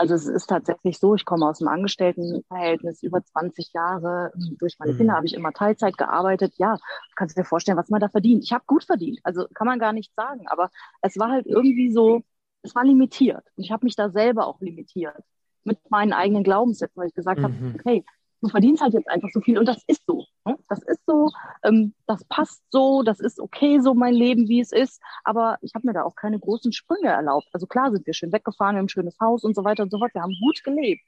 Also 0.00 0.14
es 0.14 0.26
ist 0.26 0.46
tatsächlich 0.46 0.98
so, 0.98 1.14
ich 1.14 1.26
komme 1.26 1.46
aus 1.46 1.58
dem 1.58 1.68
Angestelltenverhältnis 1.68 3.02
über 3.02 3.22
20 3.22 3.74
Jahre. 3.74 4.32
Durch 4.58 4.78
meine 4.78 4.94
mhm. 4.94 4.96
Kinder 4.96 5.12
habe 5.14 5.26
ich 5.26 5.34
immer 5.34 5.52
Teilzeit 5.52 5.98
gearbeitet. 5.98 6.54
Ja, 6.56 6.78
kannst 7.16 7.36
du 7.36 7.42
dir 7.42 7.46
vorstellen, 7.46 7.76
was 7.76 7.90
man 7.90 8.00
da 8.00 8.08
verdient. 8.08 8.42
Ich 8.42 8.54
habe 8.54 8.64
gut 8.66 8.82
verdient, 8.82 9.20
also 9.24 9.46
kann 9.52 9.66
man 9.66 9.78
gar 9.78 9.92
nicht 9.92 10.14
sagen. 10.16 10.48
Aber 10.48 10.70
es 11.02 11.18
war 11.18 11.28
halt 11.28 11.44
irgendwie 11.44 11.92
so, 11.92 12.22
es 12.62 12.74
war 12.74 12.82
limitiert. 12.82 13.44
Und 13.56 13.64
ich 13.64 13.72
habe 13.72 13.84
mich 13.84 13.94
da 13.94 14.08
selber 14.08 14.46
auch 14.46 14.58
limitiert 14.62 15.22
mit 15.64 15.78
meinen 15.90 16.14
eigenen 16.14 16.44
Glaubenssätzen, 16.44 16.98
weil 16.98 17.08
ich 17.08 17.14
gesagt 17.14 17.40
mhm. 17.40 17.44
habe, 17.44 17.74
okay, 17.78 18.04
du 18.40 18.48
verdienst 18.48 18.82
halt 18.82 18.94
jetzt 18.94 19.08
einfach 19.08 19.28
so 19.32 19.40
viel 19.40 19.58
und 19.58 19.66
das 19.66 19.82
ist 19.86 20.04
so. 20.06 20.24
Ne? 20.44 20.56
Das 20.68 20.82
ist 20.82 21.00
so, 21.06 21.30
ähm, 21.62 21.94
das 22.06 22.24
passt 22.24 22.62
so, 22.70 23.02
das 23.02 23.20
ist 23.20 23.40
okay 23.40 23.80
so 23.80 23.94
mein 23.94 24.14
Leben, 24.14 24.48
wie 24.48 24.60
es 24.60 24.72
ist. 24.72 25.00
Aber 25.24 25.58
ich 25.60 25.74
habe 25.74 25.86
mir 25.86 25.92
da 25.92 26.04
auch 26.04 26.14
keine 26.14 26.38
großen 26.38 26.72
Sprünge 26.72 27.08
erlaubt. 27.08 27.48
Also 27.52 27.66
klar 27.66 27.90
sind 27.90 28.06
wir 28.06 28.14
schön 28.14 28.32
weggefahren, 28.32 28.74
wir 28.74 28.78
haben 28.78 28.86
ein 28.86 28.90
schönes 28.90 29.18
Haus 29.20 29.44
und 29.44 29.54
so 29.54 29.64
weiter 29.64 29.82
und 29.82 29.90
so 29.90 29.98
fort. 29.98 30.14
Wir 30.14 30.22
haben 30.22 30.36
gut 30.40 30.62
gelebt. 30.64 31.02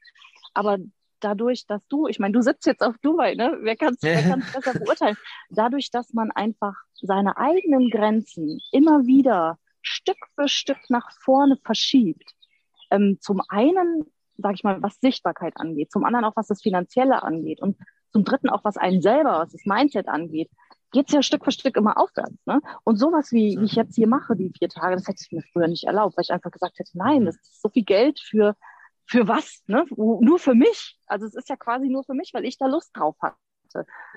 Aber 0.53 0.77
dadurch, 1.19 1.65
dass 1.65 1.81
du, 1.87 2.07
ich 2.07 2.19
meine, 2.19 2.33
du 2.33 2.41
sitzt 2.41 2.65
jetzt 2.65 2.83
auf 2.83 2.97
Dubai, 3.01 3.35
ne? 3.35 3.57
Wer 3.61 3.75
kann 3.75 3.93
es 3.93 3.99
besser 4.53 4.79
beurteilen? 4.79 5.17
Dadurch, 5.49 5.89
dass 5.89 6.13
man 6.13 6.31
einfach 6.31 6.75
seine 6.93 7.37
eigenen 7.37 7.89
Grenzen 7.89 8.59
immer 8.71 9.05
wieder 9.05 9.57
Stück 9.81 10.17
für 10.35 10.47
Stück 10.47 10.77
nach 10.89 11.11
vorne 11.11 11.57
verschiebt. 11.57 12.31
Ähm, 12.91 13.17
zum 13.19 13.41
einen 13.49 14.05
sage 14.37 14.55
ich 14.55 14.63
mal, 14.63 14.81
was 14.81 14.99
Sichtbarkeit 14.99 15.57
angeht, 15.57 15.91
zum 15.91 16.03
anderen 16.05 16.25
auch 16.25 16.35
was 16.35 16.47
das 16.47 16.61
Finanzielle 16.61 17.23
angeht 17.23 17.61
und 17.61 17.77
zum 18.11 18.23
dritten 18.23 18.49
auch 18.49 18.63
was 18.63 18.77
einen 18.77 19.01
selber, 19.01 19.39
was 19.39 19.51
das 19.51 19.65
Mindset 19.65 20.07
angeht, 20.07 20.49
geht 20.91 21.07
es 21.07 21.13
ja 21.13 21.23
Stück 21.23 21.43
für 21.43 21.51
Stück 21.51 21.75
immer 21.75 21.97
aufwärts. 21.97 22.37
Ne? 22.45 22.61
Und 22.83 22.97
sowas, 22.97 23.31
wie, 23.31 23.57
wie 23.59 23.65
ich 23.65 23.73
jetzt 23.73 23.95
hier 23.95 24.07
mache, 24.07 24.35
die 24.35 24.53
vier 24.57 24.69
Tage, 24.69 24.95
das 24.95 25.07
hätte 25.07 25.23
ich 25.25 25.31
mir 25.31 25.41
früher 25.51 25.67
nicht 25.67 25.85
erlaubt, 25.85 26.15
weil 26.15 26.23
ich 26.23 26.31
einfach 26.31 26.51
gesagt 26.51 26.79
hätte, 26.79 26.97
nein, 26.97 27.25
das 27.25 27.35
ist 27.35 27.61
so 27.61 27.69
viel 27.69 27.83
Geld 27.83 28.19
für, 28.19 28.55
für 29.05 29.27
was? 29.27 29.63
Ne? 29.67 29.85
Nur 29.97 30.39
für 30.39 30.53
mich. 30.53 30.97
Also 31.07 31.25
es 31.25 31.33
ist 31.33 31.49
ja 31.49 31.57
quasi 31.57 31.89
nur 31.89 32.03
für 32.03 32.13
mich, 32.13 32.31
weil 32.33 32.45
ich 32.45 32.57
da 32.57 32.67
Lust 32.67 32.95
drauf 32.95 33.15
hatte. 33.21 33.35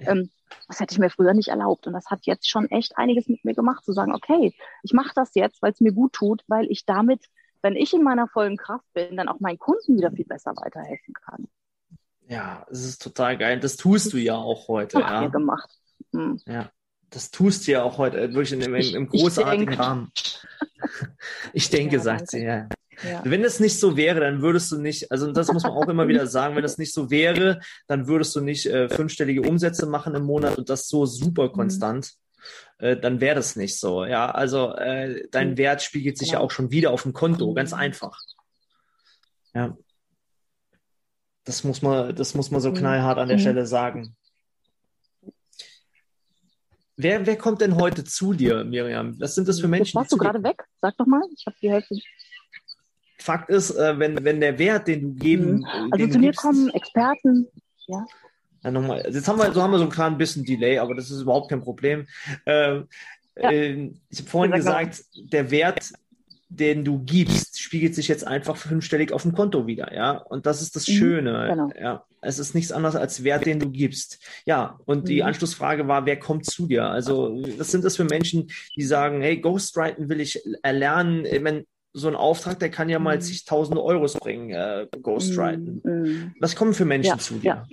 Ja. 0.00 0.12
Ähm, 0.12 0.30
das 0.68 0.78
hätte 0.80 0.92
ich 0.92 0.98
mir 0.98 1.10
früher 1.10 1.32
nicht 1.32 1.48
erlaubt. 1.48 1.86
Und 1.86 1.94
das 1.94 2.06
hat 2.10 2.26
jetzt 2.26 2.48
schon 2.48 2.66
echt 2.70 2.98
einiges 2.98 3.26
mit 3.26 3.42
mir 3.44 3.54
gemacht, 3.54 3.84
zu 3.84 3.92
sagen, 3.92 4.14
okay, 4.14 4.54
ich 4.82 4.92
mache 4.92 5.12
das 5.14 5.34
jetzt, 5.34 5.62
weil 5.62 5.72
es 5.72 5.80
mir 5.80 5.92
gut 5.92 6.12
tut, 6.12 6.42
weil 6.46 6.70
ich 6.70 6.84
damit 6.84 7.24
wenn 7.62 7.76
ich 7.76 7.92
in 7.92 8.02
meiner 8.02 8.28
vollen 8.28 8.56
Kraft 8.56 8.84
bin, 8.92 9.16
dann 9.16 9.28
auch 9.28 9.40
meinen 9.40 9.58
Kunden 9.58 9.96
wieder 9.96 10.10
viel 10.12 10.24
besser 10.24 10.52
weiterhelfen 10.56 11.14
kann. 11.14 11.48
Ja, 12.28 12.66
es 12.70 12.84
ist 12.84 13.02
total 13.02 13.36
geil. 13.38 13.60
Das 13.60 13.76
tust 13.76 14.12
du 14.12 14.16
ja 14.16 14.36
auch 14.36 14.68
heute. 14.68 14.98
Ja, 15.00 15.22
ja. 15.22 15.28
gemacht. 15.28 15.70
Hm. 16.12 16.40
Ja, 16.46 16.70
das 17.10 17.30
tust 17.30 17.66
du 17.66 17.72
ja 17.72 17.82
auch 17.82 17.98
heute, 17.98 18.20
äh, 18.20 18.34
wirklich 18.34 18.52
in, 18.52 18.60
im, 18.60 18.74
im 18.74 19.08
großartigen 19.08 19.72
ich 19.72 19.78
Rahmen. 19.78 20.10
ich 21.52 21.70
denke, 21.70 21.96
ja, 21.96 22.02
sagt 22.02 22.30
sie, 22.30 22.44
ja. 22.44 22.68
Ja. 23.04 23.20
Wenn 23.24 23.44
es 23.44 23.60
nicht 23.60 23.78
so 23.78 23.96
wäre, 23.96 24.20
dann 24.20 24.40
würdest 24.40 24.72
du 24.72 24.78
nicht, 24.78 25.12
also 25.12 25.30
das 25.30 25.52
muss 25.52 25.64
man 25.64 25.72
auch 25.72 25.88
immer 25.88 26.08
wieder 26.08 26.26
sagen, 26.26 26.56
wenn 26.56 26.64
es 26.64 26.78
nicht 26.78 26.94
so 26.94 27.10
wäre, 27.10 27.60
dann 27.86 28.06
würdest 28.06 28.34
du 28.34 28.40
nicht 28.40 28.66
äh, 28.66 28.88
fünfstellige 28.88 29.42
Umsätze 29.42 29.86
machen 29.86 30.14
im 30.14 30.24
Monat 30.24 30.56
und 30.56 30.70
das 30.70 30.88
so 30.88 31.04
super 31.04 31.48
mhm. 31.48 31.52
konstant. 31.52 32.14
Äh, 32.78 32.96
dann 32.96 33.20
wäre 33.20 33.34
das 33.34 33.56
nicht 33.56 33.78
so. 33.78 34.04
Ja, 34.04 34.30
also 34.30 34.74
äh, 34.74 35.28
dein 35.30 35.50
mhm. 35.50 35.58
Wert 35.58 35.82
spiegelt 35.82 36.18
sich 36.18 36.28
ja. 36.28 36.34
ja 36.34 36.40
auch 36.40 36.50
schon 36.50 36.70
wieder 36.70 36.90
auf 36.90 37.02
dem 37.02 37.12
Konto, 37.12 37.54
ganz 37.54 37.72
mhm. 37.72 37.78
einfach. 37.78 38.20
Ja. 39.54 39.76
Das 41.44 41.64
muss 41.64 41.80
man, 41.80 42.14
das 42.14 42.34
muss 42.34 42.50
man 42.50 42.60
so 42.60 42.70
mhm. 42.70 42.74
knallhart 42.74 43.18
an 43.18 43.28
der 43.28 43.38
mhm. 43.38 43.42
Stelle 43.42 43.66
sagen. 43.66 44.16
Wer, 46.98 47.26
wer 47.26 47.36
kommt 47.36 47.60
denn 47.60 47.76
heute 47.76 48.04
zu 48.04 48.32
dir, 48.32 48.64
Miriam? 48.64 49.18
Was 49.20 49.34
sind 49.34 49.48
das 49.48 49.60
für 49.60 49.68
Menschen? 49.68 49.86
Jetzt 49.86 49.94
warst 49.94 50.12
du 50.12 50.16
gerade 50.16 50.42
weg? 50.42 50.64
Sag 50.80 50.96
doch 50.96 51.06
mal, 51.06 51.22
ich 51.34 51.44
habe 51.46 51.56
die 51.60 51.70
Hälfte. 51.70 51.96
Fakt 53.18 53.50
ist, 53.50 53.70
äh, 53.70 53.98
wenn, 53.98 54.22
wenn 54.24 54.40
der 54.40 54.58
Wert, 54.58 54.88
den 54.88 55.00
du 55.02 55.14
geben. 55.14 55.58
Mhm. 55.58 55.92
Also 55.92 56.06
zu 56.08 56.18
mir 56.18 56.26
gibst, 56.26 56.40
kommen 56.40 56.70
Experten, 56.70 57.48
ja. 57.86 58.06
Ja, 58.62 58.70
nochmal. 58.70 59.04
Jetzt 59.10 59.28
haben 59.28 59.38
wir, 59.38 59.52
so 59.52 59.62
haben 59.62 59.70
wir 59.70 59.78
so 59.78 59.84
ein 59.84 59.90
kleines 59.90 60.18
bisschen 60.18 60.44
Delay, 60.44 60.78
aber 60.78 60.94
das 60.94 61.10
ist 61.10 61.22
überhaupt 61.22 61.50
kein 61.50 61.60
Problem. 61.60 62.06
Ähm, 62.46 62.88
ja. 63.36 63.50
äh, 63.50 63.90
ich 64.08 64.18
habe 64.20 64.30
vorhin 64.30 64.52
gesagt, 64.52 65.04
der 65.14 65.50
Wert, 65.50 65.92
den 66.48 66.84
du 66.84 67.00
gibst, 67.00 67.60
spiegelt 67.60 67.94
sich 67.94 68.08
jetzt 68.08 68.26
einfach 68.26 68.56
fünfstellig 68.56 69.12
auf 69.12 69.22
dem 69.22 69.32
Konto 69.32 69.66
wieder, 69.66 69.92
ja. 69.94 70.12
Und 70.12 70.46
das 70.46 70.62
ist 70.62 70.76
das 70.76 70.86
mhm, 70.88 70.92
Schöne. 70.92 71.48
Genau. 71.50 71.70
Ja. 71.80 72.04
Es 72.20 72.38
ist 72.38 72.54
nichts 72.54 72.72
anderes 72.72 72.96
als 72.96 73.24
Wert, 73.24 73.46
den 73.46 73.58
du 73.58 73.70
gibst. 73.70 74.18
Ja, 74.46 74.78
und 74.84 75.04
mhm. 75.04 75.06
die 75.06 75.22
Anschlussfrage 75.22 75.86
war, 75.86 76.06
wer 76.06 76.18
kommt 76.18 76.46
zu 76.46 76.66
dir? 76.66 76.86
Also, 76.86 77.42
was 77.58 77.70
sind 77.70 77.84
das 77.84 77.96
für 77.96 78.04
Menschen, 78.04 78.50
die 78.76 78.82
sagen, 78.82 79.20
hey, 79.20 79.40
Ghostwriting 79.40 80.08
will 80.08 80.20
ich 80.20 80.40
erlernen? 80.62 81.24
Ich 81.24 81.40
meine, 81.40 81.64
so 81.92 82.08
ein 82.08 82.14
Auftrag, 82.14 82.58
der 82.58 82.70
kann 82.70 82.88
ja 82.88 82.98
mal 82.98 83.16
mhm. 83.16 83.22
zigtausende 83.22 83.82
Euros 83.82 84.14
bringen, 84.14 84.50
äh, 84.50 84.86
Ghostwriting. 85.00 85.80
Mhm. 85.82 86.34
Was 86.40 86.54
kommen 86.54 86.74
für 86.74 86.84
Menschen 86.84 87.08
ja, 87.08 87.18
zu 87.18 87.34
dir? 87.34 87.44
Ja. 87.44 87.66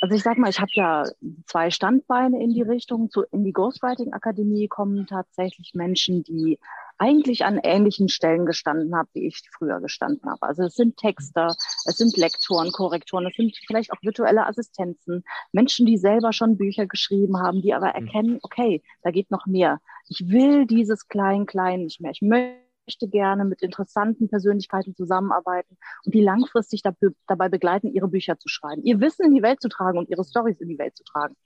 Also 0.00 0.14
ich 0.14 0.22
sag 0.22 0.38
mal, 0.38 0.50
ich 0.50 0.60
habe 0.60 0.70
ja 0.74 1.04
zwei 1.46 1.70
Standbeine 1.70 2.42
in 2.42 2.52
die 2.52 2.62
Richtung. 2.62 3.10
Zu, 3.10 3.24
in 3.32 3.44
die 3.44 3.52
Ghostwriting 3.52 4.12
Akademie 4.12 4.68
kommen 4.68 5.06
tatsächlich 5.06 5.72
Menschen, 5.74 6.22
die 6.22 6.58
eigentlich 6.98 7.46
an 7.46 7.58
ähnlichen 7.62 8.08
Stellen 8.08 8.44
gestanden 8.44 8.94
haben, 8.94 9.08
wie 9.14 9.26
ich 9.26 9.42
früher 9.56 9.80
gestanden 9.80 10.30
habe. 10.30 10.42
Also 10.42 10.64
es 10.64 10.74
sind 10.74 10.98
Texter, 10.98 11.56
es 11.86 11.96
sind 11.96 12.16
Lektoren, 12.18 12.72
Korrektoren, 12.72 13.26
es 13.26 13.34
sind 13.36 13.56
vielleicht 13.66 13.90
auch 13.90 14.02
virtuelle 14.02 14.46
Assistenzen, 14.46 15.24
Menschen, 15.50 15.86
die 15.86 15.96
selber 15.96 16.34
schon 16.34 16.58
Bücher 16.58 16.86
geschrieben 16.86 17.38
haben, 17.38 17.62
die 17.62 17.72
aber 17.72 17.88
mhm. 17.88 18.06
erkennen, 18.06 18.38
okay, 18.42 18.82
da 19.02 19.10
geht 19.10 19.30
noch 19.30 19.46
mehr. 19.46 19.80
Ich 20.08 20.28
will 20.28 20.66
dieses 20.66 21.08
Klein-Klein 21.08 21.84
nicht 21.84 22.00
mehr. 22.02 22.10
Ich 22.10 22.20
möchte 22.20 22.69
gerne 22.86 23.44
mit 23.44 23.62
interessanten 23.62 24.28
Persönlichkeiten 24.28 24.94
zusammenarbeiten 24.94 25.76
und 26.04 26.14
die 26.14 26.22
langfristig 26.22 26.82
dabei 26.82 27.48
begleiten, 27.48 27.88
ihre 27.88 28.08
Bücher 28.08 28.38
zu 28.38 28.48
schreiben, 28.48 28.82
ihr 28.82 29.00
Wissen 29.00 29.24
in 29.24 29.34
die 29.34 29.42
Welt 29.42 29.60
zu 29.60 29.68
tragen 29.68 29.98
und 29.98 30.08
ihre 30.08 30.24
Stories 30.24 30.60
in 30.60 30.68
die 30.68 30.78
Welt 30.78 30.96
zu 30.96 31.04
tragen. 31.04 31.36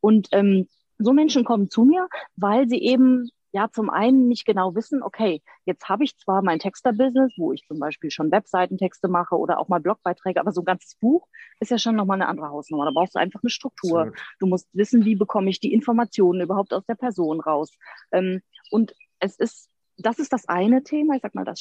Und 0.00 0.28
ähm, 0.32 0.68
so 0.98 1.12
Menschen 1.12 1.44
kommen 1.44 1.70
zu 1.70 1.84
mir, 1.84 2.08
weil 2.36 2.68
sie 2.68 2.82
eben 2.82 3.30
ja 3.52 3.68
zum 3.72 3.90
einen 3.90 4.28
nicht 4.28 4.44
genau 4.44 4.74
wissen, 4.74 5.02
okay, 5.02 5.42
jetzt 5.64 5.88
habe 5.88 6.04
ich 6.04 6.16
zwar 6.16 6.42
mein 6.42 6.58
Texter-Business, 6.58 7.34
wo 7.36 7.52
ich 7.52 7.66
zum 7.66 7.78
Beispiel 7.78 8.10
schon 8.10 8.30
Webseitentexte 8.30 9.08
mache 9.08 9.36
oder 9.36 9.58
auch 9.58 9.68
mal 9.68 9.80
Blogbeiträge, 9.80 10.40
aber 10.40 10.52
so 10.52 10.60
ein 10.62 10.66
ganzes 10.66 10.96
Buch 10.96 11.26
ist 11.58 11.70
ja 11.70 11.78
schon 11.78 11.96
nochmal 11.96 12.16
eine 12.16 12.28
andere 12.28 12.50
Hausnummer. 12.50 12.84
Da 12.84 12.92
brauchst 12.92 13.14
du 13.14 13.18
einfach 13.18 13.42
eine 13.42 13.50
Struktur. 13.50 14.00
Absolut. 14.00 14.20
Du 14.38 14.46
musst 14.46 14.68
wissen, 14.72 15.04
wie 15.04 15.16
bekomme 15.16 15.50
ich 15.50 15.60
die 15.60 15.72
Informationen 15.72 16.42
überhaupt 16.42 16.72
aus 16.72 16.84
der 16.86 16.94
Person 16.94 17.40
raus. 17.40 17.76
Ähm, 18.12 18.40
und 18.70 18.94
es 19.18 19.36
ist, 19.36 19.69
das 20.00 20.18
ist 20.18 20.32
das 20.32 20.48
eine 20.48 20.82
Thema, 20.82 21.16
ich 21.16 21.22
sag 21.22 21.34
mal, 21.34 21.44
das 21.44 21.60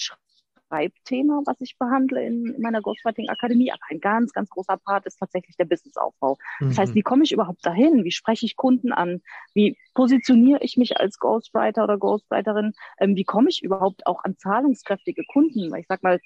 Schreibthema, 0.70 1.42
was 1.46 1.60
ich 1.62 1.78
behandle 1.78 2.24
in, 2.24 2.54
in 2.54 2.62
meiner 2.62 2.82
Ghostwriting 2.82 3.30
Akademie. 3.30 3.72
Aber 3.72 3.82
ein 3.90 4.00
ganz, 4.00 4.32
ganz 4.34 4.50
großer 4.50 4.78
Part 4.78 5.06
ist 5.06 5.18
tatsächlich 5.18 5.56
der 5.58 5.66
Businessaufbau. 5.66 6.38
Das 6.60 6.78
heißt, 6.78 6.94
mhm. 6.94 6.96
wie 6.96 7.02
komme 7.02 7.24
ich 7.24 7.32
überhaupt 7.32 7.66
dahin? 7.66 8.04
Wie 8.04 8.12
spreche 8.12 8.46
ich 8.46 8.56
Kunden 8.56 8.92
an? 8.92 9.22
Wie 9.54 9.78
positioniere 9.94 10.62
ich 10.62 10.78
mich 10.78 10.98
als 10.98 11.20
Ghostwriter 11.20 11.84
oder 11.84 11.98
Ghostwriterin? 11.98 12.74
Ähm, 13.00 13.16
wie 13.16 13.26
komme 13.26 13.50
ich 13.50 13.64
überhaupt 13.64 14.06
auch 14.06 14.24
an 14.24 14.38
zahlungskräftige 14.38 15.24
Kunden? 15.26 15.72
Weil 15.72 15.82
ich 15.82 15.88
sag 15.88 16.04
mal, 16.04 16.20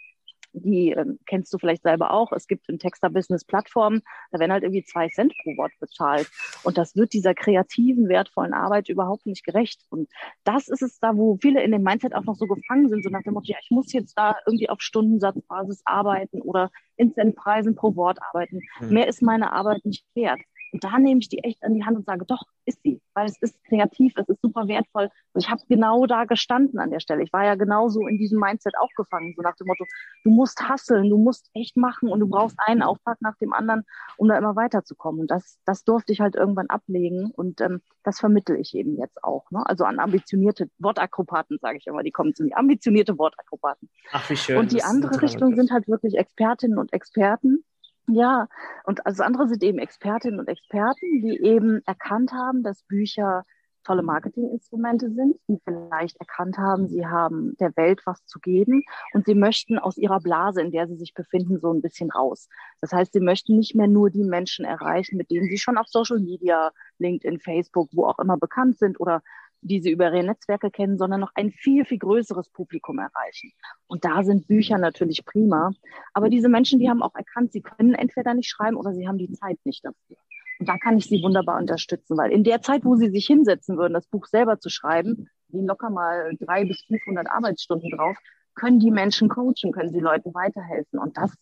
die 0.53 0.91
ähm, 0.91 1.19
kennst 1.25 1.53
du 1.53 1.57
vielleicht 1.57 1.83
selber 1.83 2.11
auch. 2.11 2.31
Es 2.31 2.47
gibt 2.47 2.69
im 2.69 2.79
Texter-Business 2.79 3.45
Plattformen, 3.45 4.01
da 4.31 4.39
werden 4.39 4.51
halt 4.51 4.63
irgendwie 4.63 4.83
zwei 4.83 5.09
Cent 5.09 5.33
pro 5.43 5.57
Wort 5.57 5.71
bezahlt. 5.79 6.29
Und 6.63 6.77
das 6.77 6.95
wird 6.95 7.13
dieser 7.13 7.33
kreativen, 7.33 8.07
wertvollen 8.07 8.53
Arbeit 8.53 8.89
überhaupt 8.89 9.25
nicht 9.25 9.43
gerecht. 9.43 9.81
Und 9.89 10.09
das 10.43 10.67
ist 10.67 10.81
es 10.81 10.99
da, 10.99 11.15
wo 11.15 11.37
viele 11.41 11.63
in 11.63 11.71
dem 11.71 11.83
Mindset 11.83 12.15
auch 12.15 12.23
noch 12.23 12.35
so 12.35 12.47
gefangen 12.47 12.89
sind, 12.89 13.03
so 13.03 13.09
nach 13.09 13.23
dem 13.23 13.33
Motto, 13.33 13.47
ja, 13.47 13.57
ich 13.61 13.71
muss 13.71 13.91
jetzt 13.93 14.17
da 14.17 14.35
irgendwie 14.45 14.69
auf 14.69 14.81
Stundensatzbasis 14.81 15.81
arbeiten 15.85 16.41
oder 16.41 16.71
in 16.95 17.13
Centpreisen 17.13 17.75
pro 17.75 17.95
Wort 17.95 18.19
arbeiten. 18.21 18.61
Hm. 18.77 18.89
Mehr 18.89 19.07
ist 19.07 19.21
meine 19.21 19.51
Arbeit 19.51 19.83
nicht 19.85 20.05
wert. 20.13 20.39
Und 20.73 20.83
da 20.83 20.97
nehme 20.97 21.19
ich 21.19 21.29
die 21.29 21.37
echt 21.43 21.63
an 21.63 21.75
die 21.75 21.85
Hand 21.85 21.97
und 21.97 22.05
sage, 22.05 22.25
doch, 22.25 22.41
ist 22.65 22.81
sie, 22.81 22.99
weil 23.13 23.27
es 23.27 23.39
ist 23.41 23.63
kreativ, 23.63 24.13
es 24.15 24.27
ist 24.27 24.41
super 24.41 24.67
wertvoll. 24.67 25.09
Und 25.33 25.43
ich 25.43 25.49
habe 25.49 25.61
genau 25.69 26.07
da 26.07 26.25
gestanden 26.25 26.79
an 26.79 26.89
der 26.89 26.99
Stelle. 26.99 27.21
Ich 27.21 27.31
war 27.31 27.45
ja 27.45 27.53
genauso 27.53 28.07
in 28.07 28.17
diesem 28.17 28.39
Mindset 28.39 28.73
aufgefangen, 28.79 29.35
so 29.37 29.43
nach 29.43 29.55
dem 29.55 29.67
Motto, 29.67 29.85
du 30.23 30.31
musst 30.31 30.67
hasseln, 30.67 31.11
du 31.11 31.17
musst 31.17 31.51
echt 31.53 31.77
machen 31.77 32.09
und 32.09 32.19
du 32.19 32.27
brauchst 32.27 32.57
einen 32.65 32.81
Auftrag 32.81 33.21
nach 33.21 33.37
dem 33.37 33.53
anderen, 33.53 33.83
um 34.17 34.27
da 34.27 34.37
immer 34.37 34.55
weiterzukommen. 34.55 35.21
Und 35.21 35.31
das, 35.31 35.59
das 35.65 35.83
durfte 35.83 36.11
ich 36.11 36.21
halt 36.21 36.35
irgendwann 36.35 36.69
ablegen 36.69 37.29
und 37.29 37.61
ähm, 37.61 37.81
das 38.01 38.19
vermittel 38.19 38.59
ich 38.59 38.73
eben 38.73 38.97
jetzt 38.97 39.23
auch. 39.23 39.51
Ne? 39.51 39.63
Also 39.65 39.83
an 39.85 39.99
ambitionierte 39.99 40.71
Wortakrobaten, 40.79 41.59
sage 41.61 41.77
ich 41.77 41.85
immer, 41.85 42.01
die 42.01 42.11
kommen 42.11 42.33
zu 42.33 42.43
mir, 42.43 42.57
ambitionierte 42.57 43.15
Wortakrobaten. 43.19 43.89
Ach, 44.11 44.27
wie 44.27 44.35
schön. 44.35 44.57
Und 44.57 44.71
die 44.71 44.81
andere 44.81 45.21
Richtung 45.21 45.55
sind 45.55 45.71
halt 45.71 45.87
wirklich 45.87 46.17
Expertinnen 46.17 46.79
und 46.79 46.91
Experten, 46.93 47.63
ja, 48.07 48.47
und 48.85 49.05
also 49.05 49.23
andere 49.23 49.47
sind 49.47 49.63
eben 49.63 49.79
Expertinnen 49.79 50.39
und 50.39 50.47
Experten, 50.47 51.21
die 51.21 51.41
eben 51.41 51.81
erkannt 51.85 52.33
haben, 52.33 52.63
dass 52.63 52.83
Bücher 52.83 53.43
tolle 53.83 54.01
Marketinginstrumente 54.01 55.11
sind, 55.11 55.37
die 55.47 55.59
vielleicht 55.63 56.17
erkannt 56.17 56.57
haben, 56.57 56.87
sie 56.87 57.05
haben 57.05 57.55
der 57.59 57.75
Welt 57.75 58.01
was 58.05 58.25
zu 58.25 58.39
geben 58.39 58.83
und 59.13 59.25
sie 59.25 59.35
möchten 59.35 59.77
aus 59.77 59.97
ihrer 59.97 60.19
Blase, 60.19 60.61
in 60.61 60.71
der 60.71 60.87
sie 60.87 60.95
sich 60.95 61.13
befinden, 61.13 61.59
so 61.59 61.71
ein 61.71 61.81
bisschen 61.81 62.11
raus. 62.11 62.47
Das 62.81 62.93
heißt, 62.93 63.13
sie 63.13 63.19
möchten 63.19 63.57
nicht 63.57 63.75
mehr 63.75 63.87
nur 63.87 64.09
die 64.09 64.23
Menschen 64.23 64.65
erreichen, 64.65 65.17
mit 65.17 65.29
denen 65.31 65.49
sie 65.49 65.57
schon 65.57 65.77
auf 65.77 65.87
Social 65.87 66.19
Media, 66.19 66.71
LinkedIn, 66.99 67.39
Facebook, 67.39 67.89
wo 67.93 68.05
auch 68.05 68.19
immer 68.19 68.37
bekannt 68.37 68.77
sind 68.77 68.99
oder 68.99 69.21
die 69.63 69.81
sie 69.81 69.91
über 69.91 70.13
ihre 70.13 70.23
Netzwerke 70.23 70.69
kennen, 70.69 70.97
sondern 70.97 71.21
noch 71.21 71.31
ein 71.35 71.51
viel, 71.51 71.85
viel 71.85 71.99
größeres 71.99 72.49
Publikum 72.49 72.99
erreichen. 72.99 73.51
Und 73.87 74.05
da 74.05 74.23
sind 74.23 74.47
Bücher 74.47 74.77
natürlich 74.77 75.25
prima. 75.25 75.71
Aber 76.13 76.29
diese 76.29 76.49
Menschen, 76.49 76.79
die 76.79 76.89
haben 76.89 77.01
auch 77.01 77.15
erkannt, 77.15 77.51
sie 77.51 77.61
können 77.61 77.93
entweder 77.93 78.33
nicht 78.33 78.49
schreiben 78.49 78.77
oder 78.77 78.93
sie 78.93 79.07
haben 79.07 79.17
die 79.17 79.31
Zeit 79.31 79.59
nicht 79.63 79.83
dafür. 79.85 80.17
Und 80.59 80.69
da 80.69 80.77
kann 80.77 80.97
ich 80.97 81.05
sie 81.07 81.21
wunderbar 81.23 81.59
unterstützen, 81.59 82.17
weil 82.17 82.31
in 82.31 82.43
der 82.43 82.61
Zeit, 82.61 82.85
wo 82.85 82.95
sie 82.95 83.09
sich 83.09 83.25
hinsetzen 83.25 83.77
würden, 83.77 83.93
das 83.93 84.07
Buch 84.07 84.27
selber 84.27 84.59
zu 84.59 84.69
schreiben, 84.69 85.27
gehen 85.49 85.65
locker 85.65 85.89
mal 85.89 86.35
drei 86.39 86.65
bis 86.65 86.81
500 86.87 87.29
Arbeitsstunden 87.29 87.91
drauf, 87.91 88.17
können 88.55 88.79
die 88.79 88.91
Menschen 88.91 89.29
coachen, 89.29 89.71
können 89.71 89.91
sie 89.91 89.99
Leuten 89.99 90.33
weiterhelfen. 90.33 90.99
Und 90.99 91.17
das, 91.17 91.33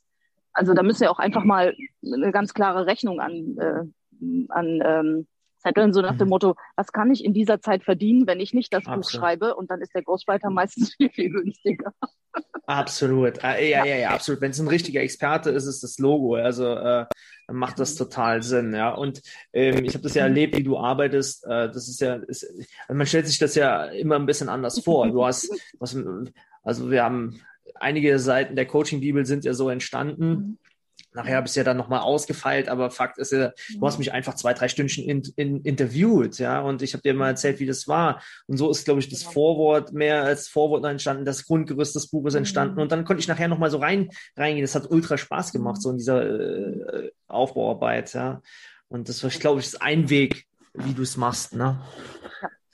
also 0.53 0.73
da 0.73 0.83
müssen 0.83 1.01
wir 1.01 1.11
auch 1.11 1.19
einfach 1.19 1.43
mal 1.43 1.75
eine 2.03 2.31
ganz 2.31 2.53
klare 2.53 2.85
Rechnung 2.85 3.19
an, 3.19 3.57
äh, 3.57 3.83
an 4.49 4.81
ähm, 4.83 5.27
zetteln, 5.61 5.93
so 5.93 6.01
nach 6.01 6.17
dem 6.17 6.27
mhm. 6.27 6.31
Motto, 6.31 6.55
was 6.75 6.91
kann 6.91 7.11
ich 7.11 7.23
in 7.23 7.33
dieser 7.33 7.61
Zeit 7.61 7.83
verdienen, 7.83 8.27
wenn 8.27 8.39
ich 8.39 8.53
nicht 8.53 8.73
das 8.73 8.85
Absolut. 8.85 9.03
Buch 9.03 9.09
schreibe? 9.09 9.55
Und 9.55 9.71
dann 9.71 9.81
ist 9.81 9.93
der 9.93 10.03
Ghostwriter 10.03 10.49
meistens 10.49 10.93
viel, 10.97 11.09
viel 11.09 11.29
günstiger. 11.29 11.93
Absolut. 12.65 13.43
Äh, 13.43 13.69
ja, 13.69 13.85
ja, 13.85 13.95
ja, 13.95 14.09
absolut. 14.11 14.41
Wenn 14.41 14.51
es 14.51 14.59
ein 14.59 14.67
richtiger 14.67 15.01
Experte 15.01 15.49
ist, 15.49 15.65
ist 15.65 15.83
das 15.83 15.97
Logo. 15.99 16.35
Also 16.35 16.65
äh, 16.75 17.05
dann 17.47 17.55
macht 17.55 17.79
das 17.79 17.95
total 17.95 18.43
Sinn. 18.43 18.73
Ja. 18.73 18.93
Und 18.93 19.21
ähm, 19.53 19.83
ich 19.83 19.93
habe 19.93 20.03
das 20.03 20.13
ja 20.13 20.23
erlebt, 20.23 20.57
wie 20.57 20.63
du 20.63 20.77
arbeitest. 20.77 21.45
Äh, 21.45 21.69
das 21.71 21.87
ist 21.87 21.99
ja, 22.01 22.15
ist, 22.15 22.45
also 22.87 22.97
man 22.97 23.07
stellt 23.07 23.27
sich 23.27 23.39
das 23.39 23.55
ja 23.55 23.85
immer 23.85 24.15
ein 24.15 24.25
bisschen 24.25 24.49
anders 24.49 24.79
vor. 24.79 25.07
Du 25.09 25.25
hast, 25.25 25.49
was, 25.79 25.97
also 26.63 26.89
wir 26.89 27.03
haben 27.03 27.41
einige 27.75 28.19
Seiten 28.19 28.55
der 28.55 28.67
Coaching-Bibel 28.67 29.25
sind 29.25 29.43
ja 29.43 29.53
so 29.53 29.69
entstanden. 29.69 30.29
Mhm. 30.29 30.57
Nachher 31.13 31.35
habe 31.35 31.45
ich 31.45 31.51
es 31.51 31.55
ja 31.55 31.63
dann 31.63 31.77
nochmal 31.77 31.99
ausgefeilt, 31.99 32.69
aber 32.69 32.89
Fakt 32.89 33.17
ist 33.17 33.33
ja, 33.33 33.51
du 33.77 33.85
hast 33.85 33.99
mich 33.99 34.13
einfach 34.13 34.35
zwei, 34.35 34.53
drei 34.53 34.69
Stündchen 34.69 35.03
in, 35.03 35.21
in, 35.35 35.61
interviewt, 35.61 36.39
ja, 36.39 36.61
und 36.61 36.81
ich 36.81 36.93
habe 36.93 37.01
dir 37.01 37.13
mal 37.13 37.29
erzählt, 37.29 37.59
wie 37.59 37.65
das 37.65 37.87
war. 37.87 38.21
Und 38.47 38.57
so 38.57 38.71
ist, 38.71 38.85
glaube 38.85 39.01
ich, 39.01 39.09
das 39.09 39.23
Vorwort 39.23 39.91
mehr 39.91 40.23
als 40.23 40.47
Vorwort 40.47 40.85
entstanden, 40.85 41.25
das 41.25 41.45
Grundgerüst 41.45 41.95
des 41.95 42.07
Buches 42.07 42.35
entstanden. 42.35 42.75
Mhm. 42.75 42.81
Und 42.81 42.91
dann 42.91 43.03
konnte 43.03 43.19
ich 43.19 43.27
nachher 43.27 43.49
nochmal 43.49 43.69
so 43.69 43.77
rein 43.77 44.09
reingehen. 44.37 44.63
Das 44.63 44.75
hat 44.75 44.89
ultra 44.89 45.17
Spaß 45.17 45.51
gemacht, 45.51 45.81
so 45.81 45.91
in 45.91 45.97
dieser 45.97 46.23
äh, 46.23 47.11
Aufbauarbeit, 47.27 48.13
ja. 48.13 48.41
Und 48.87 49.09
das 49.09 49.23
war, 49.23 49.29
glaube 49.31 49.59
ich, 49.59 49.67
ist 49.67 49.81
ein 49.81 50.09
Weg, 50.09 50.47
wie 50.73 50.93
du 50.93 51.01
es 51.01 51.17
machst, 51.17 51.55
ne? 51.55 51.81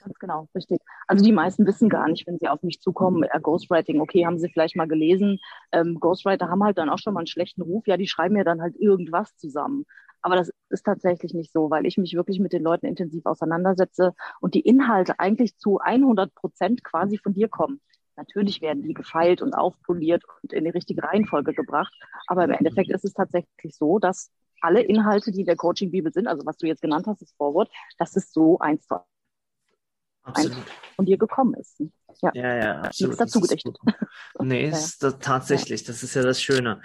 Ganz 0.00 0.18
genau, 0.18 0.48
richtig. 0.54 0.80
Also 1.08 1.24
die 1.24 1.32
meisten 1.32 1.66
wissen 1.66 1.88
gar 1.88 2.08
nicht, 2.08 2.26
wenn 2.26 2.38
sie 2.38 2.48
auf 2.48 2.62
mich 2.62 2.80
zukommen, 2.80 3.24
äh, 3.24 3.40
Ghostwriting, 3.40 4.00
okay, 4.00 4.24
haben 4.26 4.38
sie 4.38 4.48
vielleicht 4.48 4.76
mal 4.76 4.86
gelesen. 4.86 5.38
Ähm, 5.72 5.98
Ghostwriter 5.98 6.48
haben 6.48 6.62
halt 6.62 6.78
dann 6.78 6.88
auch 6.88 6.98
schon 6.98 7.14
mal 7.14 7.20
einen 7.20 7.26
schlechten 7.26 7.62
Ruf. 7.62 7.86
Ja, 7.86 7.96
die 7.96 8.06
schreiben 8.06 8.36
ja 8.36 8.44
dann 8.44 8.62
halt 8.62 8.76
irgendwas 8.76 9.36
zusammen. 9.36 9.84
Aber 10.22 10.36
das 10.36 10.52
ist 10.68 10.84
tatsächlich 10.84 11.34
nicht 11.34 11.52
so, 11.52 11.70
weil 11.70 11.86
ich 11.86 11.98
mich 11.98 12.14
wirklich 12.14 12.38
mit 12.38 12.52
den 12.52 12.62
Leuten 12.62 12.86
intensiv 12.86 13.26
auseinandersetze 13.26 14.14
und 14.40 14.54
die 14.54 14.60
Inhalte 14.60 15.18
eigentlich 15.18 15.56
zu 15.56 15.78
100 15.78 16.34
Prozent 16.34 16.84
quasi 16.84 17.18
von 17.18 17.34
dir 17.34 17.48
kommen. 17.48 17.80
Natürlich 18.16 18.60
werden 18.60 18.82
die 18.82 18.94
gefeilt 18.94 19.42
und 19.42 19.54
aufpoliert 19.54 20.24
und 20.42 20.52
in 20.52 20.64
die 20.64 20.70
richtige 20.70 21.02
Reihenfolge 21.02 21.54
gebracht. 21.54 21.94
Aber 22.26 22.44
im 22.44 22.50
Endeffekt 22.50 22.90
ist 22.90 23.04
es 23.04 23.14
tatsächlich 23.14 23.76
so, 23.76 23.98
dass 23.98 24.30
alle 24.60 24.82
Inhalte, 24.82 25.30
die 25.30 25.44
der 25.44 25.56
Coaching-Bibel 25.56 26.12
sind, 26.12 26.26
also 26.26 26.44
was 26.44 26.56
du 26.58 26.66
jetzt 26.66 26.82
genannt 26.82 27.06
hast, 27.06 27.22
das 27.22 27.32
Vorwort, 27.32 27.70
das 27.96 28.16
ist 28.16 28.32
so 28.32 28.58
eins 28.58 28.86
zu 28.86 28.96
Absolut. 30.28 30.56
von 30.96 31.06
dir 31.06 31.18
gekommen 31.18 31.54
ist. 31.54 31.80
Ja, 32.22 32.30
ja, 32.34 32.56
ja 32.56 32.80
absolut. 32.80 33.10
Nichts 33.12 33.18
dazu 33.18 33.40
gedichtet. 33.40 33.78
Nee, 34.40 34.64
ja. 34.68 34.70
ist 34.70 35.02
das 35.02 35.18
tatsächlich, 35.20 35.84
das 35.84 36.02
ist 36.02 36.14
ja 36.14 36.22
das 36.22 36.42
Schöne. 36.42 36.80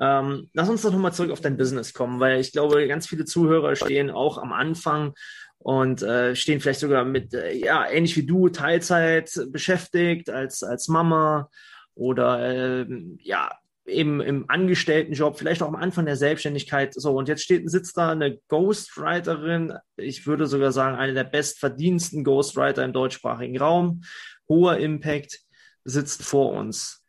Ähm, 0.00 0.48
lass 0.54 0.68
uns 0.68 0.82
doch 0.82 0.92
nochmal 0.92 1.12
zurück 1.12 1.30
auf 1.30 1.40
dein 1.40 1.56
Business 1.56 1.92
kommen, 1.92 2.20
weil 2.20 2.40
ich 2.40 2.52
glaube, 2.52 2.86
ganz 2.88 3.06
viele 3.06 3.24
Zuhörer 3.24 3.76
stehen 3.76 4.10
auch 4.10 4.38
am 4.38 4.52
Anfang 4.52 5.14
und 5.58 6.02
äh, 6.02 6.34
stehen 6.36 6.60
vielleicht 6.60 6.80
sogar 6.80 7.04
mit, 7.04 7.34
äh, 7.34 7.52
ja, 7.52 7.88
ähnlich 7.88 8.16
wie 8.16 8.24
du, 8.24 8.48
Teilzeit 8.48 9.30
beschäftigt 9.48 10.30
als, 10.30 10.62
als 10.62 10.88
Mama 10.88 11.50
oder 11.94 12.40
äh, 12.40 12.86
ja, 13.20 13.50
eben 13.88 14.20
im 14.20 14.44
Angestelltenjob, 14.48 15.38
vielleicht 15.38 15.62
auch 15.62 15.68
am 15.68 15.76
Anfang 15.76 16.06
der 16.06 16.16
Selbstständigkeit. 16.16 16.94
So, 16.94 17.16
und 17.16 17.28
jetzt 17.28 17.42
steht, 17.42 17.68
sitzt 17.70 17.96
da 17.96 18.12
eine 18.12 18.38
Ghostwriterin, 18.48 19.74
ich 19.96 20.26
würde 20.26 20.46
sogar 20.46 20.72
sagen, 20.72 20.96
eine 20.96 21.14
der 21.14 21.24
bestverdiensten 21.24 22.24
Ghostwriter 22.24 22.84
im 22.84 22.92
deutschsprachigen 22.92 23.58
Raum, 23.58 24.02
hoher 24.48 24.78
Impact, 24.78 25.40
sitzt 25.84 26.22
vor 26.22 26.52
uns. 26.52 27.02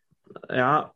Ja, 0.48 0.92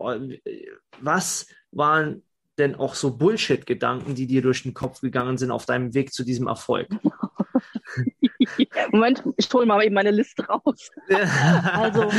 was 1.00 1.46
waren 1.70 2.22
denn 2.58 2.76
auch 2.76 2.94
so 2.94 3.16
Bullshit-Gedanken, 3.16 4.14
die 4.14 4.26
dir 4.26 4.42
durch 4.42 4.62
den 4.62 4.74
Kopf 4.74 5.00
gegangen 5.00 5.38
sind 5.38 5.50
auf 5.50 5.66
deinem 5.66 5.94
Weg 5.94 6.12
zu 6.12 6.24
diesem 6.24 6.46
Erfolg? 6.46 6.88
Moment, 8.92 9.22
ich 9.36 9.52
hole 9.52 9.66
mal 9.66 9.84
eben 9.84 9.94
meine 9.94 10.10
Liste 10.10 10.46
raus. 10.46 10.90
also, 11.72 12.10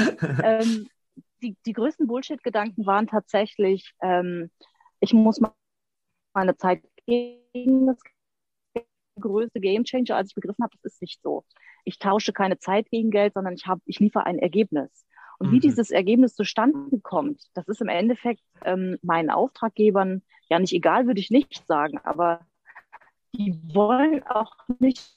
ähm, 0.43 0.87
die, 1.45 1.57
die 1.65 1.73
größten 1.73 2.07
Bullshit-Gedanken 2.07 2.85
waren 2.85 3.07
tatsächlich, 3.07 3.93
ähm, 4.01 4.49
ich 4.99 5.13
muss 5.13 5.39
meine 6.33 6.57
Zeit 6.57 6.83
gegen 7.05 7.87
das 7.87 7.99
größte 9.19 9.61
Gamechanger, 9.61 10.15
als 10.15 10.29
ich 10.29 10.35
begriffen 10.35 10.63
habe, 10.63 10.75
das 10.81 10.93
ist 10.93 11.01
nicht 11.01 11.21
so. 11.21 11.45
Ich 11.85 11.99
tausche 11.99 12.33
keine 12.33 12.57
Zeit 12.57 12.89
gegen 12.89 13.11
Geld, 13.11 13.33
sondern 13.33 13.53
ich 13.53 13.67
habe, 13.67 13.81
ich 13.85 13.99
liefere 13.99 14.25
ein 14.25 14.39
Ergebnis. 14.39 15.05
Und 15.37 15.49
mhm. 15.49 15.51
wie 15.53 15.59
dieses 15.59 15.91
Ergebnis 15.91 16.35
zustande 16.35 16.99
kommt, 17.01 17.43
das 17.53 17.67
ist 17.67 17.81
im 17.81 17.87
Endeffekt 17.87 18.41
ähm, 18.63 18.97
meinen 19.01 19.29
Auftraggebern 19.29 20.23
ja 20.49 20.59
nicht 20.59 20.73
egal, 20.73 21.07
würde 21.07 21.19
ich 21.19 21.29
nicht 21.29 21.65
sagen, 21.67 21.99
aber 22.03 22.41
die 23.35 23.53
wollen 23.73 24.23
auch 24.23 24.55
nicht 24.79 25.15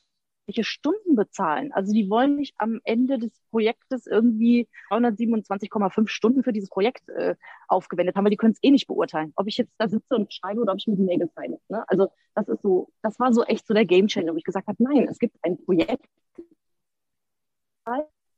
welche 0.48 0.64
Stunden 0.64 1.14
bezahlen. 1.14 1.72
Also 1.72 1.92
die 1.92 2.08
wollen 2.08 2.36
nicht 2.36 2.54
am 2.58 2.80
Ende 2.84 3.18
des 3.18 3.30
Projektes 3.50 4.06
irgendwie 4.06 4.66
327,5 4.90 6.08
Stunden 6.08 6.42
für 6.42 6.52
dieses 6.52 6.70
Projekt 6.70 7.08
äh, 7.10 7.36
aufgewendet 7.68 8.16
haben, 8.16 8.24
weil 8.24 8.30
die 8.30 8.36
können 8.38 8.54
es 8.54 8.58
eh 8.62 8.70
nicht 8.70 8.86
beurteilen, 8.86 9.32
ob 9.36 9.46
ich 9.46 9.58
jetzt 9.58 9.74
da 9.78 9.88
sitze 9.88 10.16
und 10.16 10.32
schreibe 10.32 10.62
oder 10.62 10.72
ob 10.72 10.78
ich 10.78 10.86
mit 10.86 10.98
den 10.98 11.04
Nägeln 11.04 11.30
feine. 11.34 11.58
Ne? 11.68 11.84
Also 11.88 12.08
das 12.34 12.48
ist 12.48 12.62
so, 12.62 12.88
das 13.02 13.20
war 13.20 13.32
so 13.32 13.44
echt 13.44 13.66
so 13.66 13.74
der 13.74 13.84
Gamechanger, 13.84 14.32
wo 14.32 14.36
ich 14.36 14.44
gesagt 14.44 14.66
habe, 14.66 14.82
nein, 14.82 15.06
es 15.08 15.18
gibt 15.18 15.36
ein 15.42 15.62
Projekt. 15.64 16.06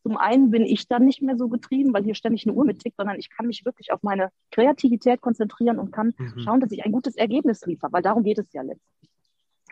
Zum 0.02 0.17
einen 0.17 0.50
bin 0.50 0.64
ich 0.64 0.88
dann 0.88 1.05
nicht 1.05 1.23
mehr 1.23 1.37
so 1.37 1.49
getrieben, 1.49 1.93
weil 1.93 2.05
hier 2.05 2.14
ständig 2.14 2.47
eine 2.47 2.57
Uhr 2.57 2.64
mittickt, 2.64 2.97
sondern 2.97 3.19
ich 3.19 3.31
kann 3.31 3.47
mich 3.47 3.64
wirklich 3.64 3.93
auf 3.93 4.02
meine 4.02 4.31
Kreativität 4.50 5.21
konzentrieren 5.21 5.79
und 5.79 5.93
kann 5.93 6.14
mhm. 6.17 6.40
schauen, 6.40 6.61
dass 6.61 6.73
ich 6.73 6.85
ein 6.85 6.93
gutes 6.93 7.17
Ergebnis 7.17 7.64
liefere, 7.67 7.93
weil 7.93 8.02
darum 8.02 8.25
geht 8.25 8.38
es 8.38 8.52
ja 8.52 8.62
letztlich. 8.62 9.11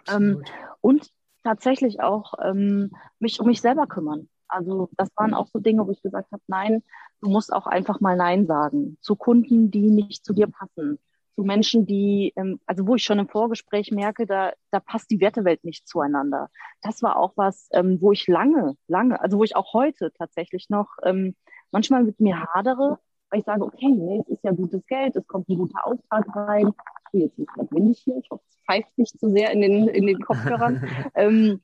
Ähm, 0.09 0.45
und 0.81 1.11
tatsächlich 1.45 2.01
auch 2.01 2.35
ähm, 2.43 2.91
mich 3.19 3.41
um 3.41 3.47
mich 3.47 3.61
selber 3.61 3.87
kümmern. 3.87 4.29
Also 4.49 4.89
das 4.97 5.11
waren 5.17 5.35
auch 5.35 5.47
so 5.49 5.59
Dinge, 5.59 5.87
wo 5.87 5.91
ich 5.91 6.03
gesagt 6.03 6.33
habe, 6.33 6.43
nein, 6.47 6.83
du 7.21 7.29
musst 7.29 7.53
auch 7.53 7.67
einfach 7.67 8.01
mal 8.01 8.17
Nein 8.17 8.47
sagen 8.47 8.97
zu 9.01 9.17
Kunden, 9.17 9.71
die 9.71 9.91
nicht 9.91 10.25
zu 10.25 10.33
dir 10.33 10.47
passen, 10.47 10.99
zu 11.37 11.43
Menschen, 11.45 11.87
die, 11.87 12.33
ähm, 12.37 12.59
also 12.67 12.87
wo 12.87 12.95
ich 12.95 13.05
schon 13.05 13.19
im 13.19 13.29
Vorgespräch 13.29 13.91
merke, 13.93 14.27
da, 14.27 14.53
da 14.71 14.81
passt 14.81 15.11
die 15.11 15.21
Wertewelt 15.21 15.65
nicht 15.65 15.87
zueinander. 15.87 16.49
Das 16.83 17.03
war 17.03 17.17
auch 17.17 17.33
was, 17.37 17.69
ähm, 17.73 17.99
wo 18.01 18.13
ich 18.13 18.27
lange, 18.27 18.77
lange, 18.87 19.21
also 19.21 19.39
wo 19.39 19.45
ich 19.45 19.55
auch 19.55 19.75
heute 19.75 20.13
tatsächlich 20.13 20.69
noch 20.71 20.89
ähm, 21.05 21.37
manchmal 21.71 22.03
mit 22.03 22.21
mir 22.21 22.43
hadere, 22.43 22.99
weil 23.31 23.41
ich 23.41 23.47
sage, 23.47 23.65
okay, 23.65 23.89
nee, 23.89 24.21
es 24.21 24.29
ist 24.29 24.45
ja 24.45 24.53
gutes 24.53 24.87
Geld, 24.87 25.17
es 25.17 25.27
kommt 25.27 25.49
ein 25.49 25.59
guter 25.59 25.87
Auftrag 25.87 26.25
rein. 26.35 26.73
Ich 27.13 27.23
jetzt 27.23 27.39
nicht 27.39 27.73
windig 27.73 27.99
hier, 28.01 28.19
ich 28.19 28.31
hoffe, 28.31 28.43
es 28.49 28.57
pfeift 28.67 28.99
nicht 28.99 29.19
zu 29.19 29.31
sehr 29.31 29.51
in 29.53 29.61
den, 29.61 29.89
in 29.89 30.07
den 30.07 30.21
Kopfhörern. 30.21 30.85
ähm, 31.15 31.61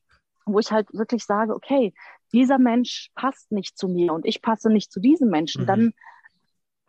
wo 0.46 0.58
ich 0.58 0.70
halt 0.70 0.92
wirklich 0.92 1.24
sage, 1.24 1.54
okay, 1.54 1.94
dieser 2.32 2.58
Mensch 2.58 3.10
passt 3.14 3.52
nicht 3.52 3.78
zu 3.78 3.88
mir 3.88 4.12
und 4.12 4.26
ich 4.26 4.42
passe 4.42 4.70
nicht 4.70 4.92
zu 4.92 5.00
diesem 5.00 5.30
Menschen, 5.30 5.62
mhm. 5.62 5.66
dann 5.66 5.92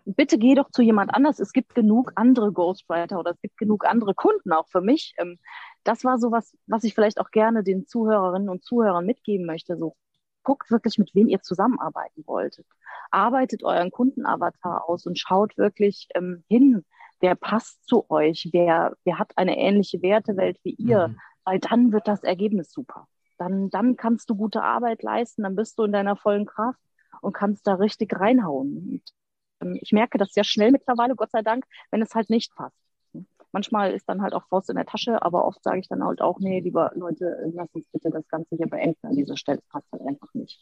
bitte 0.05 0.38
geh 0.38 0.55
doch 0.55 0.70
zu 0.70 0.82
jemand 0.82 1.13
anders. 1.13 1.39
Es 1.39 1.51
gibt 1.51 1.74
genug 1.74 2.12
andere 2.15 2.51
Ghostwriter 2.51 3.20
oder 3.20 3.32
es 3.32 3.41
gibt 3.41 3.58
genug 3.58 3.86
andere 3.86 4.13
Kunden 4.13 4.51
auch 4.51 4.67
für 4.67 4.82
mich. 4.82 5.13
Ähm, 5.17 5.39
das 5.84 6.03
war 6.03 6.17
so 6.17 6.32
was, 6.32 6.55
was 6.67 6.84
ich 6.84 6.94
vielleicht 6.94 7.20
auch 7.20 7.32
gerne 7.32 7.63
den 7.63 7.88
Zuhörerinnen 7.88 8.50
und 8.50 8.63
Zuhörern 8.63 9.05
mitgeben 9.05 9.46
möchte. 9.46 9.77
So, 9.77 9.96
guckt 10.45 10.71
wirklich, 10.71 10.97
mit 10.97 11.13
wem 11.13 11.27
ihr 11.27 11.41
zusammenarbeiten 11.41 12.23
wolltet. 12.25 12.65
Arbeitet 13.11 13.63
euren 13.63 13.91
Kundenavatar 13.91 14.87
aus 14.87 15.05
und 15.05 15.19
schaut 15.19 15.57
wirklich 15.57 16.07
ähm, 16.15 16.45
hin, 16.47 16.85
wer 17.19 17.35
passt 17.35 17.85
zu 17.87 18.09
euch, 18.09 18.49
wer, 18.53 18.95
wer 19.03 19.19
hat 19.19 19.33
eine 19.35 19.57
ähnliche 19.57 20.01
Wertewelt 20.01 20.57
wie 20.63 20.75
ihr, 20.75 21.09
mhm. 21.09 21.19
weil 21.43 21.59
dann 21.59 21.91
wird 21.91 22.07
das 22.07 22.23
Ergebnis 22.23 22.71
super. 22.71 23.07
Dann, 23.37 23.69
dann 23.69 23.97
kannst 23.97 24.29
du 24.29 24.35
gute 24.35 24.63
Arbeit 24.63 25.03
leisten, 25.03 25.43
dann 25.43 25.55
bist 25.55 25.77
du 25.77 25.83
in 25.83 25.91
deiner 25.91 26.15
vollen 26.15 26.45
Kraft 26.45 26.79
und 27.21 27.33
kannst 27.33 27.67
da 27.67 27.75
richtig 27.75 28.17
reinhauen. 28.17 28.77
Und, 28.77 29.01
ähm, 29.61 29.77
ich 29.81 29.91
merke 29.91 30.17
das 30.17 30.33
sehr 30.33 30.45
schnell 30.45 30.71
mittlerweile, 30.71 31.15
Gott 31.15 31.31
sei 31.31 31.41
Dank, 31.41 31.65
wenn 31.91 32.01
es 32.01 32.15
halt 32.15 32.29
nicht 32.29 32.55
passt. 32.55 32.85
Manchmal 33.55 33.93
ist 33.93 34.09
dann 34.09 34.21
halt 34.21 34.33
auch 34.33 34.45
Faust 34.50 34.69
in 34.69 34.75
der 34.75 34.85
Tasche, 34.85 35.21
aber 35.21 35.45
oft 35.45 35.63
sage 35.63 35.79
ich 35.79 35.88
dann 35.88 36.03
halt 36.03 36.19
auch, 36.19 36.39
nee, 36.39 36.59
lieber 36.59 36.91
Leute, 36.93 37.38
lass 37.53 37.69
uns 37.71 37.88
bitte 37.88 38.09
das 38.09 38.27
Ganze 38.27 38.57
hier 38.57 38.67
beenden 38.67 39.07
an 39.07 39.15
dieser 39.15 39.38
Stelle. 39.38 39.59
Das 39.59 39.69
passt 39.69 39.88
halt 39.93 40.01
einfach 40.05 40.27
nicht. 40.33 40.59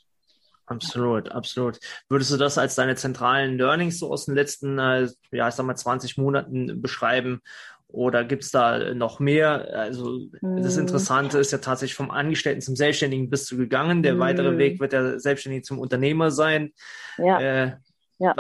Absolut, 0.68 1.32
absolut. 1.32 1.80
Würdest 2.08 2.32
du 2.32 2.38
das 2.38 2.60
als 2.60 2.76
deine 2.76 2.94
zentralen 2.94 3.58
Learnings 3.58 3.98
so 3.98 4.12
aus 4.12 4.26
den 4.28 4.36
letzten, 4.36 4.78
äh, 4.78 5.08
ja, 5.32 5.48
ich 5.48 5.56
sag 5.56 5.66
mal, 5.66 5.76
20 5.76 6.20
Monaten 6.20 6.84
beschreiben? 6.84 7.42
Oder 7.88 8.26
gibt 8.26 8.44
es 8.44 8.52
da 8.52 8.94
noch 8.94 9.20
mehr? 9.20 9.76
Also 9.76 10.28
das 10.44 10.76
hm. 10.76 10.82
Interessante 10.82 11.40
ist 11.40 11.52
ja 11.52 11.58
tatsächlich 11.58 11.96
vom 11.96 12.12
Angestellten 12.12 12.62
zum 12.62 12.76
Selbstständigen 12.76 13.32
bist 13.32 13.50
du 13.50 13.58
gegangen. 13.58 14.04
Der 14.04 14.20
weitere 14.20 14.50
hm. 14.50 14.60
Weg 14.60 14.80
wird 14.80 14.94
der 14.94 15.20
Selbstständige 15.20 15.64
zum 15.64 15.80
Unternehmer 15.80 16.30
sein. 16.30 16.74
Ja. 17.18 17.40
Äh, 17.40 17.78
ja. 18.20 18.36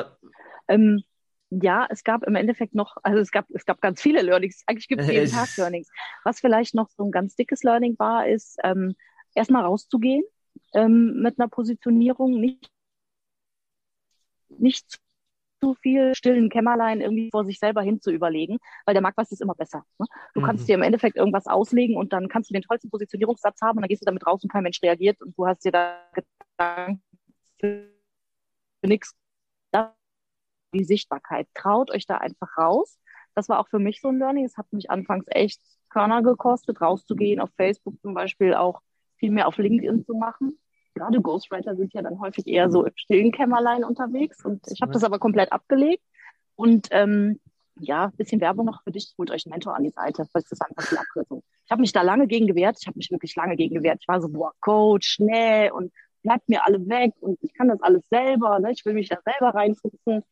Ähm, 0.68 1.02
ja, 1.62 1.88
es 1.90 2.04
gab 2.04 2.24
im 2.24 2.36
Endeffekt 2.36 2.74
noch, 2.76 2.98
also 3.04 3.20
es 3.20 3.32
gab, 3.32 3.46
es 3.50 3.66
gab 3.66 3.82
ganz 3.82 4.02
viele 4.02 4.22
Learnings. 4.22 4.64
Eigentlich 4.66 4.88
gibt 4.88 5.02
es 5.02 5.10
jeden 5.10 5.30
Tag 5.30 5.56
Learnings. 5.58 5.90
Was 6.24 6.40
vielleicht 6.40 6.74
noch 6.74 6.90
so 6.90 7.04
ein 7.04 7.12
ganz 7.12 7.36
dickes 7.36 7.64
Learning 7.64 7.96
war, 8.00 8.28
ist 8.28 8.58
ähm, 8.64 8.96
erstmal 9.36 9.64
rauszugehen 9.64 10.24
ähm, 10.74 11.22
mit 11.22 11.40
einer 11.40 11.48
Positionierung, 11.48 12.40
nicht, 12.40 12.70
nicht 14.50 15.00
zu 15.62 15.76
viel 15.76 16.14
stillen 16.14 16.50
Kämmerlein 16.50 17.00
irgendwie 17.00 17.30
vor 17.32 17.46
sich 17.46 17.58
selber 17.58 17.82
hin 17.82 18.02
zu 18.02 18.12
überlegen, 18.12 18.58
weil 18.86 18.94
der 18.94 19.02
Markt 19.02 19.18
weiß 19.18 19.32
es 19.32 19.40
immer 19.40 19.56
besser. 19.56 19.86
Ne? 19.98 20.06
Du 20.34 20.42
mhm. 20.42 20.46
kannst 20.46 20.68
dir 20.68 20.76
im 20.76 20.82
Endeffekt 20.82 21.16
irgendwas 21.16 21.48
auslegen 21.48 21.96
und 21.96 22.12
dann 22.12 22.28
kannst 22.28 22.50
du 22.50 22.54
den 22.54 22.64
tollsten 22.64 22.90
Positionierungssatz 22.90 23.62
haben 23.62 23.78
und 23.78 23.82
dann 23.82 23.88
gehst 23.88 24.02
du 24.02 24.06
damit 24.06 24.28
raus 24.28 24.44
und 24.44 24.52
kein 24.52 24.64
Mensch 24.64 24.82
reagiert 24.84 25.22
und 25.22 25.38
du 25.38 25.48
hast 25.48 25.64
dir 25.64 25.72
da 25.72 26.00
Gedanken 26.14 27.02
für 27.60 27.88
nichts 28.82 29.16
die 30.74 30.84
Sichtbarkeit. 30.84 31.48
Traut 31.54 31.92
euch 31.92 32.06
da 32.06 32.18
einfach 32.18 32.58
raus. 32.58 33.00
Das 33.36 33.50
war 33.50 33.60
auch 33.60 33.68
für 33.68 33.80
mich 33.80 34.02
so 34.02 34.10
ein 34.10 34.20
Learning. 34.20 34.46
Es 34.46 34.58
hat 34.58 34.72
mich 34.72 34.90
anfangs 34.90 35.26
echt 35.28 35.62
Körner 35.90 36.22
gekostet, 36.22 36.82
rauszugehen, 36.82 37.40
auf 37.40 37.52
Facebook 37.56 38.00
zum 38.02 38.14
Beispiel 38.14 38.56
auch 38.56 38.82
viel 39.18 39.32
mehr 39.32 39.48
auf 39.48 39.58
LinkedIn 39.58 40.06
zu 40.06 40.16
machen. 40.16 40.60
Gerade 40.96 41.22
Ghostwriter 41.22 41.76
sind 41.76 41.94
ja 41.94 42.02
dann 42.02 42.20
häufig 42.20 42.48
eher 42.48 42.70
so 42.70 42.86
im 42.86 42.94
stillen 42.96 43.32
Kämmerlein 43.32 43.84
unterwegs 43.84 44.44
und 44.46 44.62
ich 44.68 44.82
habe 44.82 44.92
das 44.92 45.04
aber 45.04 45.20
komplett 45.20 45.52
abgelegt. 45.52 46.04
Und 46.56 46.88
ähm, 46.92 47.40
ja, 47.80 48.12
bisschen 48.18 48.42
Werbung 48.42 48.66
noch 48.66 48.84
für 48.84 48.92
dich, 48.92 49.14
holt 49.18 49.32
euch 49.32 49.46
einen 49.46 49.52
Mentor 49.52 49.76
an 49.76 49.84
die 49.84 49.90
Seite, 49.90 50.28
weil 50.34 50.44
es 50.44 50.52
ist 50.52 50.62
einfach 50.62 50.88
die 50.90 50.98
Abkürzung. 50.98 51.44
Ich 51.66 51.72
habe 51.72 51.82
mich 51.82 51.92
da 51.92 52.04
lange 52.04 52.28
gegen 52.28 52.46
gewehrt, 52.46 52.78
ich 52.80 52.88
habe 52.88 52.98
mich 52.98 53.10
wirklich 53.10 53.36
lange 53.36 53.56
gegen 53.56 53.74
gewehrt. 53.76 54.00
Ich 54.02 54.08
war 54.08 54.22
so, 54.22 54.30
boah, 54.30 54.52
Coach, 54.60 55.08
schnell 55.08 55.72
und 55.72 55.92
bleibt 56.22 56.48
mir 56.48 56.66
alle 56.66 56.86
weg 56.88 57.14
und 57.20 57.40
ich 57.42 57.54
kann 57.54 57.70
das 57.70 57.82
alles 57.82 58.08
selber, 58.10 58.60
ne? 58.60 58.72
ich 58.72 58.86
will 58.86 58.94
mich 58.94 59.10
da 59.10 59.18
selber 59.26 59.56
reinfuchsen 59.56 60.24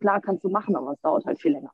klar 0.00 0.20
kannst 0.20 0.44
du 0.44 0.48
machen, 0.48 0.76
aber 0.76 0.92
es 0.92 1.00
dauert 1.00 1.24
halt 1.24 1.40
viel 1.40 1.52
länger. 1.52 1.70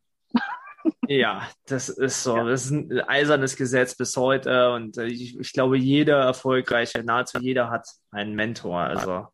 Ja, 1.09 1.48
das 1.66 1.88
ist 1.88 2.22
so. 2.22 2.37
Das 2.37 2.64
ist 2.64 2.70
ein 2.70 3.00
eisernes 3.02 3.56
Gesetz 3.56 3.94
bis 3.96 4.16
heute. 4.16 4.72
Und 4.72 4.96
äh, 4.96 5.06
ich, 5.06 5.38
ich 5.38 5.52
glaube, 5.52 5.76
jeder 5.76 6.20
erfolgreiche, 6.20 7.02
nahezu 7.02 7.38
jeder 7.38 7.70
hat 7.70 7.88
einen 8.11 8.35
Mentor. 8.35 8.80
Also 8.80 9.26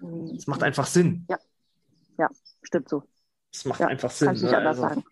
mhm. 0.00 0.34
es 0.36 0.46
macht 0.46 0.62
einfach 0.62 0.86
Sinn. 0.86 1.26
Ja, 1.30 1.38
ja, 2.18 2.28
stimmt 2.62 2.88
so. 2.88 3.04
Es 3.52 3.64
macht 3.64 3.80
ja, 3.80 3.86
einfach 3.86 4.10
Sinn. 4.10 4.26
Kann 4.26 4.36
ich 4.36 4.42
nicht 4.42 4.54
anders 4.54 4.78
also, 4.80 4.88
sagen. 4.88 5.04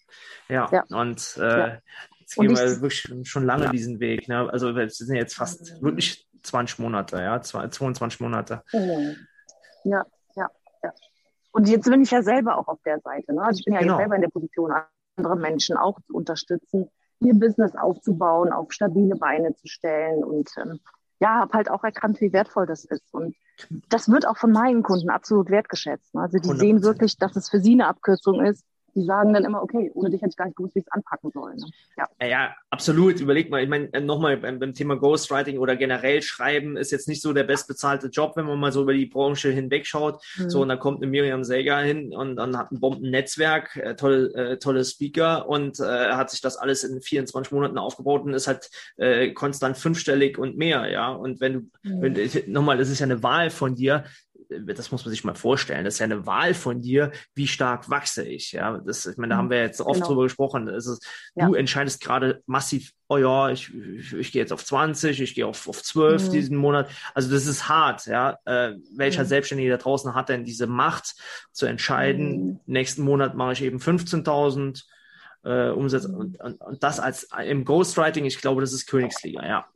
Ja, 0.49 0.69
ja. 0.73 0.85
und 0.91 1.37
äh, 1.39 1.79
jetzt 2.19 2.35
gehen 2.35 2.51
wir 2.51 2.81
wirklich 2.81 3.29
schon 3.29 3.47
lange 3.47 3.71
diesen 3.71 4.01
Weg. 4.01 4.29
Ne? 4.29 4.51
Also 4.51 4.75
wir 4.75 4.91
sind 4.91 5.15
jetzt 5.15 5.35
fast 5.35 5.81
wirklich 5.83 6.29
20 6.43 6.81
Monate, 6.81 7.19
ja, 7.19 7.41
22 7.41 8.21
Monate. 8.21 8.63
Ja, 8.73 9.15
ja. 9.85 10.05
Und 11.53 11.69
jetzt 11.69 11.89
bin 11.89 12.03
ich 12.03 12.11
ja 12.11 12.23
selber 12.23 12.59
auch 12.59 12.69
auf 12.69 12.81
der 12.85 13.01
Seite. 13.01 13.35
Ne? 13.35 13.43
Also 13.43 13.59
ich 13.61 13.65
bin 13.65 13.75
ja 13.75 13.81
genau. 13.81 13.95
jetzt 13.95 14.01
selber 14.01 14.15
in 14.17 14.23
der 14.23 14.31
Position, 14.31 14.73
andere 15.17 15.37
Menschen 15.37 15.77
auch 15.77 16.01
zu 16.07 16.15
unterstützen, 16.15 16.89
ihr 17.21 17.35
Business 17.35 17.77
aufzubauen, 17.77 18.53
auf 18.53 18.73
stabile 18.73 19.17
Beine 19.17 19.55
zu 19.55 19.69
stellen. 19.69 20.25
Und 20.25 20.51
ähm, 20.57 20.81
ja, 21.21 21.41
habe 21.41 21.53
halt 21.53 21.71
auch 21.71 21.85
erkannt, 21.85 22.21
wie 22.21 22.33
wertvoll 22.33 22.67
das 22.67 22.85
ist. 22.85 23.13
Und 23.13 23.37
das 23.89 24.11
wird 24.11 24.27
auch 24.27 24.39
von 24.39 24.51
meinen 24.51 24.83
Kunden 24.83 25.11
absolut 25.11 25.51
wertgeschätzt. 25.51 26.15
Ne? 26.15 26.23
Also 26.23 26.39
die 26.39 26.49
100%. 26.49 26.57
sehen 26.59 26.83
wirklich, 26.83 27.19
dass 27.19 27.37
es 27.37 27.49
für 27.49 27.61
sie 27.61 27.73
eine 27.73 27.87
Abkürzung 27.87 28.45
ist, 28.45 28.65
die 28.95 29.05
sagen 29.05 29.33
dann 29.33 29.45
immer, 29.45 29.63
okay, 29.63 29.91
ohne 29.95 30.11
dich 30.11 30.21
hätte 30.21 30.31
ich 30.31 30.37
gar 30.37 30.47
nicht 30.47 30.57
gewusst, 30.57 30.75
wie 30.75 30.81
ich 30.81 30.87
es 30.87 30.93
anpacken 30.93 31.31
soll. 31.33 31.55
Ne? 31.55 31.67
Ja. 31.97 32.27
ja, 32.27 32.55
absolut. 32.71 33.21
Überleg 33.21 33.51
mal, 33.51 33.63
ich 33.63 33.69
meine, 33.69 33.93
äh, 33.93 34.01
nochmal 34.01 34.37
beim, 34.37 34.59
beim 34.59 34.75
Thema 34.75 34.97
Ghostwriting 34.97 35.59
oder 35.59 35.77
generell 35.77 36.23
Schreiben 36.23 36.77
ist 36.77 36.91
jetzt 36.91 37.09
nicht 37.09 37.23
so 37.23 37.33
der 37.33 37.45
bestbezahlte 37.45 38.09
Job, 38.09 38.37
wenn 38.37 38.47
man 38.47 38.59
mal 38.59 38.73
so 38.73 38.83
über 38.83 38.93
die 38.93 39.07
Branche 39.07 39.51
hinwegschaut. 39.51 40.23
Mhm. 40.37 40.51
So, 40.51 40.63
und 40.63 40.69
dann 40.69 40.79
kommt 40.79 40.99
eine 40.99 41.11
Miriam 41.11 41.45
Säger 41.45 41.79
hin 41.79 42.15
und 42.15 42.37
dann 42.37 42.57
hat 42.57 42.71
ein 42.71 42.81
Bombennetzwerk, 42.81 43.77
äh, 43.77 43.97
tolle, 43.97 44.35
äh, 44.35 44.59
tolle 44.59 44.85
Speaker 44.85 45.49
und 45.49 45.81
äh, 45.81 46.13
hat 46.13 46.31
sich 46.31 46.41
das 46.41 46.57
alles 46.57 46.85
in 46.85 47.01
24 47.01 47.53
Monaten 47.53 47.79
aufgebaut 47.79 48.23
und 48.25 48.35
ist 48.35 48.47
halt 48.47 48.71
äh, 48.97 49.33
konstant 49.33 49.79
fünfstellig 49.79 50.39
und 50.39 50.57
mehr, 50.57 50.91
ja. 50.91 51.11
Und 51.13 51.41
wenn 51.41 51.53
du, 51.53 51.61
mhm. 51.83 52.03
wenn, 52.03 52.53
nochmal, 52.53 52.77
das 52.77 52.91
ist 52.91 52.99
ja 52.99 53.07
eine 53.07 53.23
Wahl 53.23 53.51
von 53.51 53.75
dir, 53.75 54.05
das 54.61 54.93
muss 54.93 55.05
man 55.05 55.11
sich 55.11 55.25
mal 55.25 55.35
vorstellen. 55.35 55.85
Das 55.85 55.95
ist 55.95 56.01
ja 56.01 56.05
eine 56.05 56.27
Wahl 56.27 56.55
von 56.55 56.81
dir, 56.81 57.13
wie 57.35 57.47
stark 57.47 57.91
wachse 57.91 58.25
ich. 58.25 58.53
Ja, 58.53 58.79
das, 58.79 59.07
ich 59.07 59.17
meine, 59.17 59.35
da 59.35 59.37
haben 59.37 59.51
wir 59.51 59.61
jetzt 59.61 59.81
oft 59.81 59.95
genau. 59.95 60.07
drüber 60.09 60.23
gesprochen. 60.25 60.69
Ist, 60.69 61.07
ja. 61.35 61.47
Du 61.47 61.55
entscheidest 61.55 62.01
gerade 62.01 62.43
massiv, 62.47 62.93
oh 63.09 63.19
ja, 63.19 63.51
ich, 63.51 63.73
ich, 63.75 64.13
ich 64.13 64.33
gehe 64.33 64.43
jetzt 64.43 64.53
auf 64.53 64.65
20, 64.65 65.21
ich 65.21 65.35
gehe 65.35 65.47
auf, 65.47 65.69
auf 65.69 65.83
12 65.83 66.29
mhm. 66.29 66.33
diesen 66.33 66.57
Monat. 66.57 66.89
Also 67.15 67.31
das 67.31 67.47
ist 67.47 67.69
hart, 67.69 68.07
ja. 68.07 68.39
Äh, 68.45 68.75
welcher 68.97 69.25
mhm. 69.25 69.29
Selbstständige 69.29 69.71
da 69.71 69.77
draußen 69.77 70.15
hat 70.15 70.29
denn 70.29 70.45
diese 70.45 70.67
Macht 70.67 71.15
zu 71.53 71.67
entscheiden, 71.67 72.47
mhm. 72.47 72.61
nächsten 72.67 73.03
Monat 73.03 73.35
mache 73.35 73.53
ich 73.53 73.63
eben 73.63 73.79
15.000 73.79 74.85
äh, 75.45 75.71
Umsätze 75.71 76.09
und, 76.09 76.41
und, 76.41 76.61
und 76.61 76.83
das 76.83 77.01
als 77.01 77.29
im 77.45 77.65
Ghostwriting, 77.65 78.25
ich 78.25 78.41
glaube, 78.41 78.61
das 78.61 78.73
ist 78.73 78.87
Königsliga, 78.87 79.47
ja. 79.47 79.67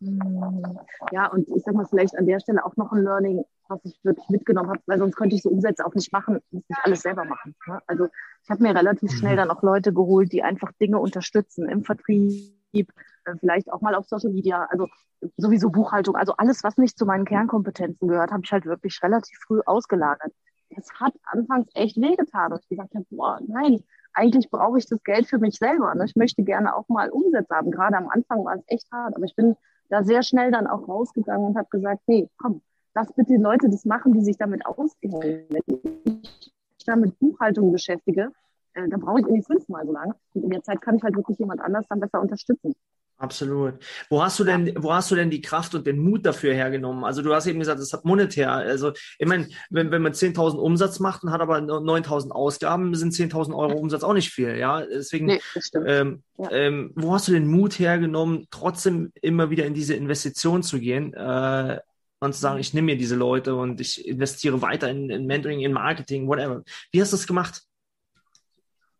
Hm, 0.00 0.78
ja, 1.10 1.26
und 1.26 1.48
ich 1.48 1.62
sag 1.64 1.74
mal, 1.74 1.86
vielleicht 1.86 2.16
an 2.16 2.26
der 2.26 2.40
Stelle 2.40 2.64
auch 2.64 2.76
noch 2.76 2.92
ein 2.92 3.02
Learning, 3.02 3.44
was 3.68 3.84
ich 3.84 3.98
wirklich 4.02 4.28
mitgenommen 4.28 4.70
habe, 4.70 4.80
weil 4.86 4.98
sonst 4.98 5.16
könnte 5.16 5.36
ich 5.36 5.42
so 5.42 5.50
Umsätze 5.50 5.84
auch 5.84 5.94
nicht 5.94 6.12
machen, 6.12 6.40
muss 6.50 6.64
ich 6.68 6.76
alles 6.82 7.02
selber 7.02 7.24
machen. 7.24 7.54
Ne? 7.66 7.80
Also 7.86 8.08
ich 8.42 8.50
habe 8.50 8.62
mir 8.62 8.74
relativ 8.74 9.12
schnell 9.12 9.32
mhm. 9.32 9.38
dann 9.38 9.50
auch 9.50 9.62
Leute 9.62 9.92
geholt, 9.92 10.32
die 10.32 10.42
einfach 10.42 10.72
Dinge 10.80 10.98
unterstützen 10.98 11.68
im 11.68 11.84
Vertrieb, 11.84 12.52
äh, 12.72 13.34
vielleicht 13.38 13.72
auch 13.72 13.80
mal 13.80 13.94
auf 13.94 14.06
Social 14.06 14.30
Media, 14.30 14.66
also 14.70 14.88
sowieso 15.36 15.70
Buchhaltung, 15.70 16.16
also 16.16 16.34
alles, 16.36 16.62
was 16.64 16.76
nicht 16.76 16.98
zu 16.98 17.06
meinen 17.06 17.24
Kernkompetenzen 17.24 18.08
gehört, 18.08 18.30
habe 18.30 18.42
ich 18.44 18.52
halt 18.52 18.66
wirklich 18.66 19.00
relativ 19.02 19.38
früh 19.46 19.60
ausgelagert. 19.64 20.32
Es 20.68 20.92
hat 20.94 21.14
anfangs 21.24 21.68
echt 21.74 21.96
wehgetan, 21.96 22.50
dass 22.50 22.62
ich 22.62 22.68
gesagt 22.68 22.94
habe, 22.94 23.06
boah, 23.10 23.40
nein, 23.46 23.82
eigentlich 24.12 24.50
brauche 24.50 24.78
ich 24.78 24.86
das 24.86 25.02
Geld 25.04 25.26
für 25.26 25.38
mich 25.38 25.56
selber. 25.58 25.94
Ne? 25.94 26.04
Ich 26.06 26.16
möchte 26.16 26.42
gerne 26.42 26.74
auch 26.74 26.88
mal 26.88 27.10
Umsätze 27.10 27.54
haben. 27.54 27.70
Gerade 27.70 27.96
am 27.96 28.08
Anfang 28.08 28.44
war 28.44 28.56
es 28.56 28.64
echt 28.66 28.90
hart, 28.90 29.14
aber 29.14 29.24
ich 29.24 29.36
bin 29.36 29.56
da 29.88 30.02
sehr 30.02 30.22
schnell 30.22 30.50
dann 30.50 30.66
auch 30.66 30.88
rausgegangen 30.88 31.48
und 31.48 31.56
habe 31.56 31.68
gesagt, 31.70 32.02
nee, 32.06 32.28
komm, 32.38 32.62
lass 32.96 33.12
bitte 33.12 33.36
Leute 33.36 33.68
das 33.68 33.84
machen, 33.84 34.14
die 34.14 34.24
sich 34.24 34.38
damit 34.38 34.64
auskennen. 34.64 35.20
Wenn 35.20 35.62
ich 35.66 35.84
mich 35.84 36.86
damit 36.86 37.18
Buchhaltung 37.18 37.70
beschäftige, 37.70 38.30
äh, 38.72 38.88
dann 38.88 39.00
brauche 39.00 39.20
ich 39.20 39.26
irgendwie 39.26 39.44
fünfmal 39.44 39.84
so 39.86 39.92
lange. 39.92 40.14
Und 40.32 40.44
in 40.44 40.50
der 40.50 40.62
Zeit 40.62 40.80
kann 40.80 40.96
ich 40.96 41.02
halt 41.02 41.14
wirklich 41.14 41.38
jemand 41.38 41.60
anders 41.60 41.84
dann 41.88 42.00
besser 42.00 42.20
unterstützen. 42.20 42.74
Absolut. 43.18 43.74
Wo 44.10 44.22
hast 44.22 44.38
du 44.38 44.44
denn, 44.44 44.74
wo 44.78 44.92
hast 44.92 45.10
du 45.10 45.14
denn 45.14 45.30
die 45.30 45.40
Kraft 45.40 45.74
und 45.74 45.86
den 45.86 45.98
Mut 45.98 46.26
dafür 46.26 46.52
hergenommen? 46.52 47.04
Also 47.04 47.22
du 47.22 47.34
hast 47.34 47.46
eben 47.46 47.58
gesagt, 47.58 47.80
es 47.80 47.92
hat 47.92 48.04
monetär. 48.04 48.50
Also 48.52 48.92
ich 49.18 49.26
meine, 49.26 49.48
wenn, 49.70 49.90
wenn 49.90 50.02
man 50.02 50.12
10.000 50.12 50.56
Umsatz 50.56 51.00
macht 51.00 51.22
und 51.22 51.32
hat 51.32 51.40
aber 51.40 51.56
9.000 51.58 52.30
Ausgaben, 52.30 52.94
sind 52.94 53.14
10.000 53.14 53.56
Euro 53.56 53.78
Umsatz 53.78 54.02
auch 54.02 54.12
nicht 54.12 54.30
viel. 54.30 54.56
Ja, 54.56 54.82
deswegen. 54.82 55.26
Nee, 55.26 55.40
ähm, 55.86 56.22
ja. 56.36 56.50
ähm, 56.50 56.92
wo 56.94 57.14
hast 57.14 57.28
du 57.28 57.32
den 57.32 57.46
Mut 57.46 57.78
hergenommen, 57.78 58.48
trotzdem 58.50 59.12
immer 59.22 59.48
wieder 59.48 59.64
in 59.64 59.72
diese 59.72 59.94
Investition 59.94 60.62
zu 60.62 60.78
gehen? 60.78 61.14
Äh, 61.14 61.80
und 62.20 62.34
zu 62.34 62.40
sagen, 62.40 62.58
ich 62.58 62.74
nehme 62.74 62.86
mir 62.86 62.96
diese 62.96 63.16
Leute 63.16 63.54
und 63.54 63.80
ich 63.80 64.06
investiere 64.06 64.62
weiter 64.62 64.88
in, 64.88 65.10
in 65.10 65.26
Mentoring, 65.26 65.60
in 65.60 65.72
Marketing, 65.72 66.26
whatever. 66.28 66.62
Wie 66.90 67.00
hast 67.00 67.12
du 67.12 67.16
das 67.16 67.26
gemacht? 67.26 67.62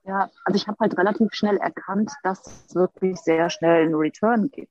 Ja, 0.04 0.30
also 0.44 0.56
ich 0.56 0.68
habe 0.68 0.76
halt 0.80 0.96
relativ 0.96 1.32
schnell 1.32 1.56
erkannt, 1.56 2.12
dass 2.22 2.46
es 2.46 2.74
wirklich 2.74 3.18
sehr 3.18 3.50
schnell 3.50 3.86
einen 3.86 3.94
Return 3.94 4.50
gibt, 4.50 4.70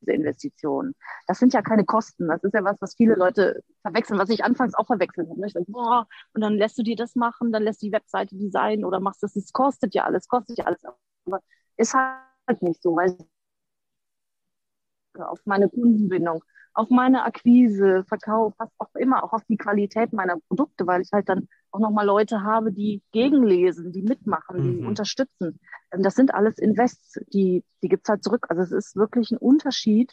diese 0.00 0.12
Investitionen. 0.12 0.94
Das 1.26 1.38
sind 1.38 1.52
ja 1.52 1.60
keine 1.60 1.84
Kosten. 1.84 2.28
Das 2.28 2.42
ist 2.42 2.54
ja 2.54 2.64
was, 2.64 2.76
was 2.80 2.94
viele 2.96 3.14
Leute 3.14 3.62
verwechseln, 3.82 4.18
was 4.18 4.30
ich 4.30 4.42
anfangs 4.42 4.74
auch 4.74 4.86
verwechselt 4.86 5.28
habe. 5.28 5.46
Ich 5.46 5.52
dachte, 5.52 5.70
boah, 5.70 6.06
und 6.32 6.40
dann 6.40 6.54
lässt 6.54 6.78
du 6.78 6.82
dir 6.82 6.96
das 6.96 7.14
machen, 7.14 7.52
dann 7.52 7.62
lässt 7.62 7.82
du 7.82 7.86
die 7.86 7.92
Webseite 7.92 8.36
designen 8.36 8.86
oder 8.86 9.00
machst 9.00 9.22
das. 9.22 9.36
Es 9.36 9.52
kostet 9.52 9.94
ja 9.94 10.04
alles, 10.04 10.28
kostet 10.28 10.56
ja 10.56 10.64
alles. 10.64 10.82
Aber 11.26 11.40
ist 11.76 11.92
halt 11.92 12.62
nicht 12.62 12.80
so, 12.82 12.96
weil 12.96 13.18
auf 15.18 15.40
meine 15.44 15.68
Kundenbindung, 15.68 16.42
auf 16.74 16.90
meine 16.90 17.22
Akquise, 17.24 18.04
Verkauf, 18.08 18.52
was 18.58 18.68
auch 18.78 18.94
immer, 18.96 19.22
auch 19.22 19.32
auf 19.32 19.44
die 19.48 19.56
Qualität 19.56 20.12
meiner 20.12 20.38
Produkte, 20.48 20.86
weil 20.86 21.02
ich 21.02 21.10
halt 21.12 21.28
dann 21.28 21.48
auch 21.70 21.78
nochmal 21.78 22.04
Leute 22.04 22.42
habe, 22.42 22.72
die 22.72 23.02
gegenlesen, 23.12 23.92
die 23.92 24.02
mitmachen, 24.02 24.62
die 24.62 24.80
mhm. 24.80 24.88
unterstützen. 24.88 25.60
Ähm, 25.92 26.02
das 26.02 26.14
sind 26.14 26.34
alles 26.34 26.58
Invests, 26.58 27.20
die, 27.32 27.64
die 27.82 27.88
gibt's 27.88 28.08
halt 28.08 28.24
zurück. 28.24 28.46
Also 28.48 28.62
es 28.62 28.72
ist 28.72 28.96
wirklich 28.96 29.30
ein 29.30 29.38
Unterschied. 29.38 30.12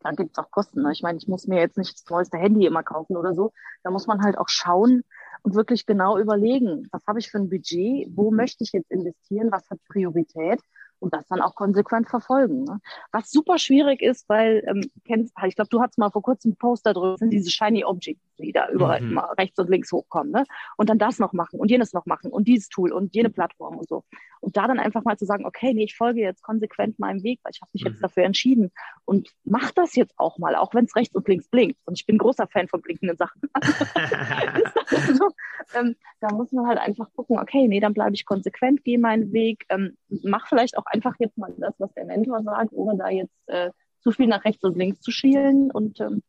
Da 0.00 0.12
gibt's 0.12 0.38
auch 0.38 0.50
Kosten. 0.50 0.82
Ne? 0.82 0.92
Ich 0.92 1.02
meine, 1.02 1.18
ich 1.18 1.28
muss 1.28 1.46
mir 1.46 1.60
jetzt 1.60 1.78
nicht 1.78 1.94
das 1.94 2.10
neueste 2.10 2.38
Handy 2.38 2.66
immer 2.66 2.82
kaufen 2.82 3.16
oder 3.16 3.34
so. 3.34 3.52
Da 3.82 3.90
muss 3.90 4.06
man 4.06 4.22
halt 4.22 4.38
auch 4.38 4.48
schauen 4.48 5.02
und 5.42 5.54
wirklich 5.54 5.86
genau 5.86 6.18
überlegen, 6.18 6.88
was 6.92 7.06
habe 7.06 7.18
ich 7.18 7.30
für 7.30 7.38
ein 7.38 7.48
Budget, 7.48 8.08
wo 8.14 8.30
möchte 8.30 8.64
ich 8.64 8.72
jetzt 8.72 8.90
investieren, 8.90 9.50
was 9.50 9.68
hat 9.70 9.78
Priorität 9.88 10.60
und 11.00 11.14
das 11.14 11.26
dann 11.28 11.40
auch 11.40 11.54
konsequent 11.54 12.08
verfolgen. 12.08 12.64
Ne? 12.64 12.80
Was 13.12 13.30
super 13.30 13.58
schwierig 13.58 14.02
ist, 14.02 14.28
weil, 14.28 14.64
ähm, 14.66 14.90
kennst, 15.04 15.34
ich 15.46 15.54
glaube, 15.54 15.68
du 15.70 15.80
hattest 15.80 15.98
mal 15.98 16.10
vor 16.10 16.22
kurzem 16.22 16.50
einen 16.50 16.56
Poster 16.56 16.94
drüber, 16.94 17.16
sind 17.18 17.30
diese 17.30 17.50
Shiny 17.50 17.84
Objects, 17.84 18.25
die 18.44 18.52
da 18.52 18.68
überall 18.68 19.00
mhm. 19.00 19.14
mal 19.14 19.32
rechts 19.38 19.58
und 19.58 19.70
links 19.70 19.92
hochkommen. 19.92 20.32
Ne? 20.32 20.44
Und 20.76 20.90
dann 20.90 20.98
das 20.98 21.18
noch 21.18 21.32
machen 21.32 21.58
und 21.60 21.70
jenes 21.70 21.92
noch 21.92 22.06
machen 22.06 22.30
und 22.30 22.48
dieses 22.48 22.68
Tool 22.68 22.92
und 22.92 23.14
jene 23.14 23.30
Plattform 23.30 23.76
und 23.76 23.88
so. 23.88 24.04
Und 24.40 24.56
da 24.56 24.66
dann 24.66 24.78
einfach 24.78 25.04
mal 25.04 25.16
zu 25.16 25.24
sagen, 25.24 25.46
okay, 25.46 25.72
nee, 25.74 25.84
ich 25.84 25.96
folge 25.96 26.20
jetzt 26.20 26.42
konsequent 26.42 26.98
meinem 26.98 27.22
Weg, 27.22 27.40
weil 27.42 27.52
ich 27.54 27.60
habe 27.60 27.70
mich 27.72 27.84
mhm. 27.84 27.90
jetzt 27.90 28.02
dafür 28.02 28.24
entschieden 28.24 28.70
und 29.04 29.30
mach 29.44 29.70
das 29.72 29.94
jetzt 29.96 30.14
auch 30.18 30.38
mal, 30.38 30.54
auch 30.56 30.74
wenn 30.74 30.84
es 30.84 30.96
rechts 30.96 31.14
und 31.14 31.26
links 31.28 31.48
blinkt. 31.48 31.78
Und 31.84 31.98
ich 31.98 32.06
bin 32.06 32.18
großer 32.18 32.46
Fan 32.46 32.68
von 32.68 32.82
blinkenden 32.82 33.16
Sachen. 33.16 33.40
so, 35.14 35.30
ähm, 35.74 35.96
da 36.20 36.32
muss 36.32 36.52
man 36.52 36.66
halt 36.66 36.78
einfach 36.78 37.12
gucken, 37.14 37.38
okay, 37.38 37.66
nee, 37.68 37.80
dann 37.80 37.94
bleibe 37.94 38.14
ich 38.14 38.24
konsequent, 38.24 38.84
gehe 38.84 38.98
meinen 38.98 39.32
Weg, 39.32 39.64
ähm, 39.68 39.96
mach 40.08 40.48
vielleicht 40.48 40.76
auch 40.78 40.86
einfach 40.86 41.14
jetzt 41.18 41.38
mal 41.38 41.52
das, 41.58 41.74
was 41.78 41.92
der 41.94 42.04
Mentor 42.04 42.42
sagt, 42.42 42.72
ohne 42.72 42.96
da 42.96 43.08
jetzt 43.08 43.36
äh, 43.46 43.70
zu 44.00 44.12
viel 44.12 44.28
nach 44.28 44.44
rechts 44.44 44.62
und 44.62 44.76
links 44.76 45.00
zu 45.00 45.10
schielen 45.10 45.70
und 45.70 46.00
ähm, 46.00 46.22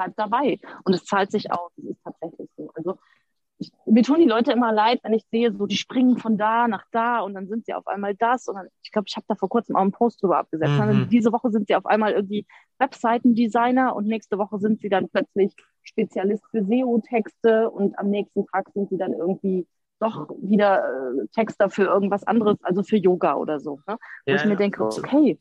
bleib 0.00 0.16
dabei. 0.16 0.58
Und 0.84 0.94
es 0.94 1.04
zahlt 1.04 1.30
sich 1.30 1.52
aus, 1.52 1.70
es 1.76 1.84
ist 1.84 2.02
tatsächlich 2.02 2.48
so. 2.56 2.70
Also 2.74 2.98
ich, 3.58 3.70
mir 3.84 4.02
tun 4.02 4.20
die 4.20 4.26
Leute 4.26 4.52
immer 4.52 4.72
leid, 4.72 5.00
wenn 5.02 5.12
ich 5.12 5.24
sehe, 5.30 5.52
so 5.52 5.66
die 5.66 5.76
springen 5.76 6.16
von 6.16 6.38
da 6.38 6.66
nach 6.66 6.84
da 6.92 7.20
und 7.20 7.34
dann 7.34 7.46
sind 7.46 7.66
sie 7.66 7.74
auf 7.74 7.86
einmal 7.86 8.14
das. 8.14 8.48
Und 8.48 8.56
dann, 8.56 8.68
ich 8.82 8.90
glaube, 8.90 9.06
ich 9.08 9.16
habe 9.16 9.26
da 9.28 9.34
vor 9.34 9.50
kurzem 9.50 9.76
auch 9.76 9.82
einen 9.82 9.92
Post 9.92 10.22
drüber 10.22 10.38
abgesetzt. 10.38 10.72
Mhm. 10.72 11.08
Diese 11.10 11.32
Woche 11.32 11.50
sind 11.50 11.68
sie 11.68 11.76
auf 11.76 11.84
einmal 11.84 12.12
irgendwie 12.12 12.46
Webseitendesigner 12.78 13.94
und 13.94 14.06
nächste 14.06 14.38
Woche 14.38 14.58
sind 14.58 14.80
sie 14.80 14.88
dann 14.88 15.08
plötzlich 15.10 15.54
Spezialist 15.82 16.44
für 16.50 16.64
SEO-Texte 16.64 17.70
und 17.70 17.98
am 17.98 18.08
nächsten 18.08 18.46
Tag 18.46 18.70
sind 18.72 18.88
sie 18.88 18.96
dann 18.96 19.12
irgendwie 19.12 19.66
doch 19.98 20.30
wieder 20.40 20.82
äh, 20.82 21.26
Texter 21.34 21.68
für 21.68 21.84
irgendwas 21.84 22.24
anderes, 22.24 22.56
also 22.62 22.82
für 22.82 22.96
Yoga 22.96 23.34
oder 23.34 23.60
so. 23.60 23.80
Ne? 23.86 23.98
Wo 24.24 24.32
ja, 24.32 24.36
ich 24.36 24.44
mir 24.46 24.56
denke, 24.56 24.82
okay, 24.82 25.38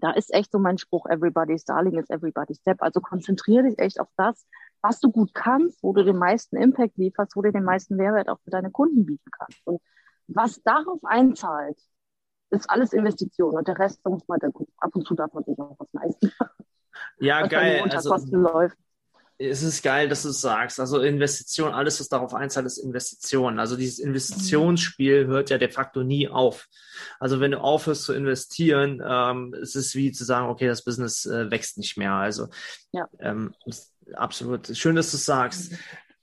da 0.00 0.12
ist 0.12 0.32
echt 0.32 0.52
so 0.52 0.58
mein 0.58 0.78
Spruch, 0.78 1.06
everybody's 1.06 1.64
darling 1.64 1.98
is 1.98 2.08
everybody's 2.10 2.58
step. 2.58 2.80
Also 2.80 3.00
konzentriere 3.00 3.64
dich 3.64 3.78
echt 3.78 4.00
auf 4.00 4.08
das, 4.16 4.46
was 4.80 5.00
du 5.00 5.10
gut 5.10 5.34
kannst, 5.34 5.82
wo 5.82 5.92
du 5.92 6.04
den 6.04 6.16
meisten 6.16 6.56
Impact 6.56 6.96
lieferst, 6.96 7.36
wo 7.36 7.42
du 7.42 7.52
den 7.52 7.64
meisten 7.64 7.96
Mehrwert 7.96 8.28
auch 8.28 8.38
für 8.44 8.50
deine 8.50 8.70
Kunden 8.70 9.06
bieten 9.06 9.30
kannst. 9.30 9.60
Und 9.66 9.80
was 10.28 10.62
darauf 10.62 11.00
einzahlt, 11.04 11.78
ist 12.50 12.70
alles 12.70 12.92
Investition 12.92 13.54
und 13.54 13.68
der 13.68 13.78
Rest 13.78 14.04
muss 14.06 14.26
man 14.28 14.38
dann 14.38 14.52
gucken. 14.52 14.72
Ab 14.78 14.94
und 14.94 15.06
zu 15.06 15.14
darf 15.14 15.32
man 15.32 15.44
sich 15.44 15.58
auch 15.58 15.76
was 15.78 15.92
leisten. 15.92 16.32
Ja, 17.18 17.46
geil. 17.46 17.82
Also, 17.90 18.14
läuft 18.30 18.78
es 19.38 19.62
ist 19.62 19.82
geil, 19.82 20.08
dass 20.08 20.24
du 20.24 20.30
es 20.30 20.40
sagst. 20.40 20.80
Also 20.80 21.00
Investition, 21.00 21.72
alles, 21.72 22.00
was 22.00 22.08
darauf 22.08 22.34
einzahlt, 22.34 22.66
ist 22.66 22.78
Investition. 22.78 23.60
Also 23.60 23.76
dieses 23.76 24.00
Investitionsspiel 24.00 25.26
hört 25.26 25.50
ja 25.50 25.58
de 25.58 25.70
facto 25.70 26.02
nie 26.02 26.28
auf. 26.28 26.66
Also 27.20 27.38
wenn 27.38 27.52
du 27.52 27.60
aufhörst 27.60 28.02
zu 28.02 28.14
investieren, 28.14 29.00
ähm, 29.06 29.54
es 29.62 29.76
ist 29.76 29.94
wie 29.94 30.10
zu 30.10 30.24
sagen, 30.24 30.48
okay, 30.48 30.66
das 30.66 30.82
Business 30.82 31.24
äh, 31.24 31.50
wächst 31.50 31.78
nicht 31.78 31.96
mehr. 31.96 32.14
Also 32.14 32.48
ja. 32.90 33.06
ähm, 33.20 33.54
absolut 34.14 34.76
schön, 34.76 34.96
dass 34.96 35.12
du 35.12 35.16
es 35.16 35.24
sagst. 35.24 35.72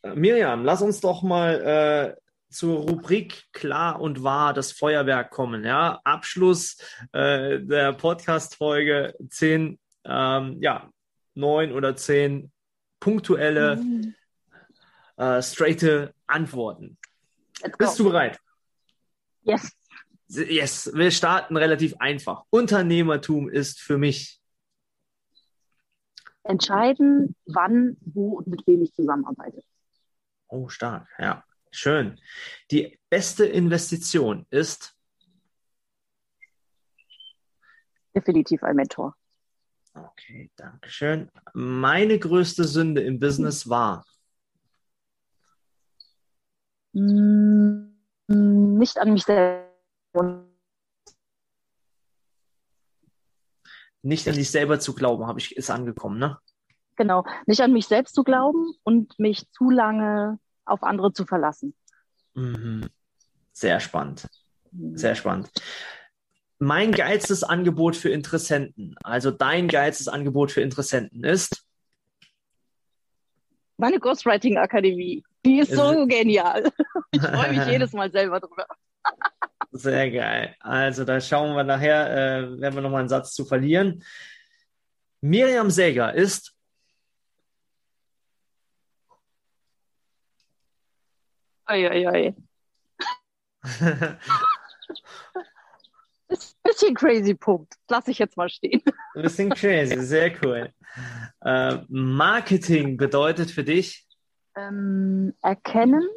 Äh, 0.02 0.14
Miriam, 0.16 0.66
lass 0.66 0.82
uns 0.82 1.00
doch 1.00 1.24
mal 1.24 2.16
äh, 2.18 2.22
zur 2.50 2.80
Rubrik 2.80 3.46
klar 3.54 4.02
und 4.02 4.24
wahr 4.24 4.54
das 4.54 4.74
Feuerwerk 4.74 5.32
kommen. 5.32 5.64
Ja, 5.64 6.02
Abschluss 6.04 6.78
äh, 7.14 7.60
der 7.62 7.94
Podcast-Folge 7.94 9.16
zehn, 9.30 9.80
ähm, 10.04 10.58
ja, 10.62 10.90
neun 11.34 11.72
oder 11.72 11.96
zehn 11.96 12.52
punktuelle, 13.06 13.76
mhm. 13.76 14.16
äh, 15.18 15.40
straighte 15.40 16.16
Antworten. 16.26 16.98
Bist 17.78 18.00
du 18.00 18.06
bereit? 18.06 18.40
Yes. 19.44 19.72
Yes, 20.28 20.92
wir 20.92 21.12
starten 21.12 21.56
relativ 21.56 21.94
einfach. 22.00 22.46
Unternehmertum 22.50 23.48
ist 23.48 23.80
für 23.80 24.00
mich 24.00 24.42
entscheiden, 26.42 27.36
wann, 27.46 27.96
wo 28.02 28.38
und 28.38 28.48
mit 28.48 28.66
wem 28.66 28.82
ich 28.82 28.92
zusammenarbeite. 28.96 29.62
Oh, 30.48 30.68
stark, 30.68 31.08
ja. 31.20 31.44
Schön. 31.70 32.20
Die 32.72 32.98
beste 33.10 33.46
Investition 33.46 34.48
ist 34.50 34.96
definitiv 38.16 38.64
ein 38.64 38.76
Mentor. 38.76 39.16
Okay, 39.96 40.52
danke 40.58 40.90
schön. 40.90 41.32
Meine 41.54 42.20
größte 42.20 42.66
Sünde 42.66 43.02
im 43.02 43.18
Business 43.18 43.70
war? 43.70 44.06
Mm, 46.92 47.88
nicht 48.28 48.98
an 48.98 49.14
mich 49.14 49.24
selber. 49.24 50.44
Nicht 54.02 54.28
an 54.28 54.36
dich 54.36 54.52
selber 54.52 54.80
zu 54.82 54.94
glauben, 54.94 55.28
habe 55.28 55.40
ich, 55.40 55.56
ist 55.56 55.70
angekommen, 55.70 56.20
ne? 56.20 56.40
Genau, 56.98 57.26
nicht 57.46 57.62
an 57.62 57.72
mich 57.72 57.88
selbst 57.88 58.16
zu 58.16 58.24
glauben 58.24 58.74
und 58.84 59.18
mich 59.18 59.50
zu 59.52 59.70
lange 59.70 60.40
auf 60.66 60.84
andere 60.84 61.14
zu 61.14 61.26
verlassen. 61.26 61.74
Mhm. 62.34 62.90
Sehr 63.54 63.80
spannend. 63.80 64.28
Sehr 64.72 65.16
spannend 65.16 65.50
mein 66.66 66.92
geilstes 66.92 67.44
Angebot 67.44 67.96
für 67.96 68.10
Interessenten, 68.10 68.96
also 69.04 69.32
dein 69.32 69.68
geilstes 69.68 70.08
Angebot 70.08 70.52
für 70.52 70.62
Interessenten 70.62 71.24
ist? 71.24 71.64
Meine 73.78 74.00
Ghostwriting 74.00 74.58
Akademie. 74.58 75.24
Die 75.46 75.60
ist 75.60 75.72
so 75.72 76.06
genial. 76.08 76.72
Ich 77.12 77.22
freue 77.22 77.54
mich 77.54 77.66
jedes 77.68 77.94
Mal 77.94 78.12
selber 78.12 78.42
drüber. 78.42 78.66
Sehr 79.72 80.12
geil. 80.12 80.54
Also 80.60 81.06
da 81.06 81.22
schauen 81.22 81.56
wir 81.56 81.64
nachher, 81.64 82.10
äh, 82.10 82.60
werden 82.60 82.76
wir 82.76 82.82
nochmal 82.82 83.00
einen 83.02 83.10
Satz 83.10 83.34
zu 83.34 83.46
verlieren. 83.46 84.04
Miriam 85.22 85.70
Säger 85.70 86.14
ist 86.14 86.54
Eieiei. 96.30 96.40
bisschen 96.64 96.96
crazy 96.96 97.34
Punkt. 97.34 97.76
Lass 97.90 98.08
ich 98.08 98.20
jetzt 98.20 98.38
mal 98.38 98.50
stehen. 98.50 98.82
Ein 99.16 99.22
bisschen 99.22 99.50
crazy, 99.50 100.00
sehr 100.02 100.32
cool. 100.44 100.72
Äh, 101.42 101.78
Marketing 101.88 102.98
bedeutet 102.98 103.52
für 103.52 103.64
dich? 103.64 104.08
Ähm, 104.56 105.34
erkennen, 105.42 106.08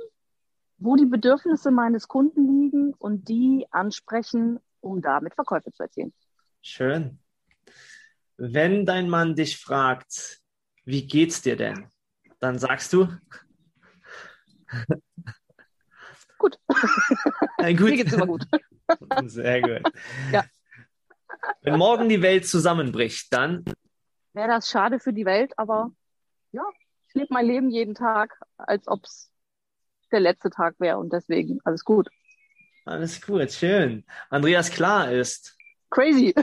wo 0.79 0.97
die 0.97 1.07
Bedürfnisse 1.07 1.71
meines 1.71 2.09
Kunden 2.09 2.47
liegen 2.47 2.95
und 2.95 3.29
die 3.29 3.67
ansprechen, 3.71 4.61
um 4.81 5.03
damit 5.03 5.35
Verkäufe 5.35 5.73
zu 5.73 5.83
erzielen. 5.83 6.15
Schön. 6.63 7.19
Wenn 8.37 8.87
dein 8.87 9.09
Mann 9.09 9.35
dich 9.35 9.59
fragt, 9.59 10.41
wie 10.85 11.07
geht's 11.07 11.43
dir 11.43 11.57
denn? 11.57 11.89
Dann 12.41 12.59
sagst 12.59 12.93
du? 12.93 13.09
Gut. 16.39 16.59
Äh, 17.59 17.75
gut. 17.75 17.91
Mir 17.91 17.97
geht's 17.97 18.13
immer 18.13 18.27
gut. 18.27 18.47
Sehr 19.27 19.63
gut. 19.63 19.93
Ja. 20.33 20.45
Wenn 21.63 21.79
morgen 21.79 22.09
die 22.09 22.23
Welt 22.23 22.47
zusammenbricht, 22.47 23.33
dann 23.33 23.65
wäre 24.33 24.49
das 24.49 24.71
schade 24.71 24.99
für 24.99 25.13
die 25.13 25.25
Welt, 25.25 25.53
aber 25.57 25.91
ja, 26.53 26.63
ich 27.09 27.15
lebe 27.15 27.29
mein 27.31 27.47
Leben 27.47 27.71
jeden 27.71 27.95
Tag, 27.95 28.39
als 28.57 28.89
ob 28.89 29.05
es 29.05 29.31
der 30.11 30.21
letzte 30.21 30.51
Tag 30.51 30.77
wäre 30.79 30.99
und 30.99 31.13
deswegen 31.13 31.61
alles 31.65 31.85
gut. 31.85 32.09
Alles 32.85 33.21
gut, 33.21 33.53
schön. 33.53 34.05
Andreas 34.31 34.71
Klar 34.71 35.13
ist. 35.13 35.57
Crazy. 35.91 36.35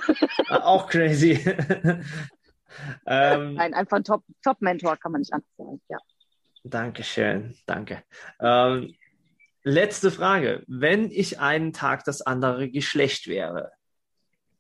Ah, 0.50 0.60
auch 0.64 0.88
crazy. 0.88 1.34
ähm, 3.06 3.54
Nein, 3.56 3.74
einfach 3.74 3.98
ein 3.98 4.04
Top-Mentor, 4.04 4.92
Top 4.92 5.02
kann 5.02 5.12
man 5.12 5.22
nicht 5.22 5.34
anders 5.34 5.56
sagen, 5.58 5.82
ja. 5.90 5.98
Dankeschön, 6.64 7.56
danke. 7.66 8.04
Ähm, 8.40 8.96
letzte 9.66 10.12
Frage. 10.12 10.64
Wenn 10.68 11.12
ich 11.12 11.40
einen 11.40 11.74
Tag 11.74 12.06
das 12.06 12.22
andere 12.22 12.70
Geschlecht 12.70 13.28
wäre, 13.28 13.72